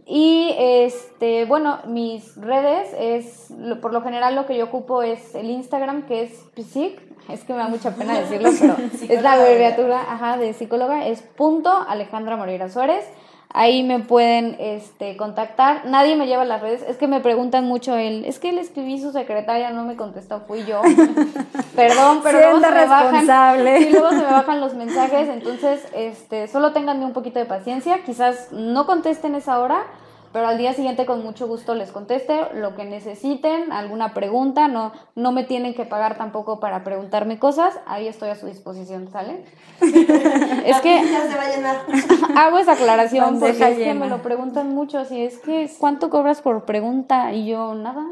[0.08, 3.52] Y este, bueno, mis redes es,
[3.82, 7.52] por lo general lo que yo ocupo es el Instagram, que es psic, es que
[7.52, 8.76] me da mucha pena decirlo, pero
[9.12, 13.04] es la abreviatura, ajá, de psicóloga, es punto Alejandra Moreira Suárez.
[13.52, 15.86] Ahí me pueden este, contactar.
[15.86, 16.82] Nadie me lleva las redes.
[16.86, 18.24] Es que me preguntan mucho él.
[18.26, 20.82] Es que le escribí su secretaria, no me contestó, fui yo.
[21.76, 25.28] Perdón, pero luego se, me bajan, sí, luego se me bajan los mensajes.
[25.28, 28.04] Entonces, este, solo tenganme un poquito de paciencia.
[28.04, 29.84] Quizás no contesten esa hora,
[30.32, 34.92] pero al día siguiente con mucho gusto les conteste lo que necesiten, alguna pregunta, no,
[35.14, 39.44] no me tienen que pagar tampoco para preguntarme cosas, ahí estoy a su disposición, ¿sale?
[39.80, 41.76] es que se va a llenar.
[42.36, 46.42] hago esa aclaración porque es que me lo preguntan mucho, así es que ¿cuánto cobras
[46.42, 47.32] por pregunta?
[47.32, 48.04] Y yo, nada.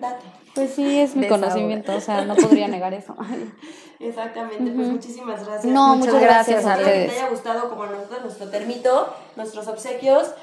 [0.00, 0.35] Date.
[0.56, 3.14] Pues sí, es mi conocimiento, o sea, no podría negar eso.
[4.00, 5.72] Exactamente, pues muchísimas gracias.
[5.72, 7.10] No, muchas, gracias, a ustedes.
[7.10, 10.34] Que te haya gustado como nosotros nuestro termito, nuestros obsequios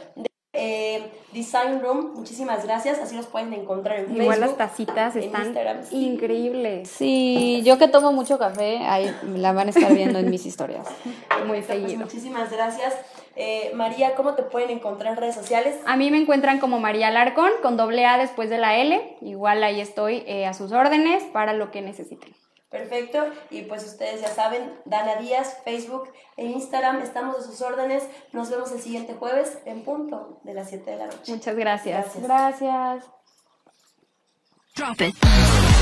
[0.55, 2.99] eh, Design Room, muchísimas gracias.
[2.99, 4.21] Así los pueden encontrar en Facebook.
[4.21, 5.55] Igual las tacitas están
[5.89, 6.89] increíbles.
[6.89, 10.87] Sí, yo que tomo mucho café, ahí la van a estar viendo en mis historias.
[11.47, 12.01] Muy pues, seguido.
[12.01, 12.93] muchísimas gracias.
[13.35, 15.79] Eh, María, ¿cómo te pueden encontrar en redes sociales?
[15.85, 19.17] A mí me encuentran como María Larcón, con doble A después de la L.
[19.21, 22.33] Igual ahí estoy eh, a sus órdenes para lo que necesiten.
[22.69, 28.09] Perfecto, y pues ustedes ya saben, Dana Díaz, Facebook e Instagram, estamos a sus órdenes.
[28.31, 31.33] Nos vemos el siguiente jueves en punto de las 7 de la noche.
[31.33, 32.15] Muchas gracias.
[32.19, 33.03] Gracias.
[34.75, 35.72] gracias.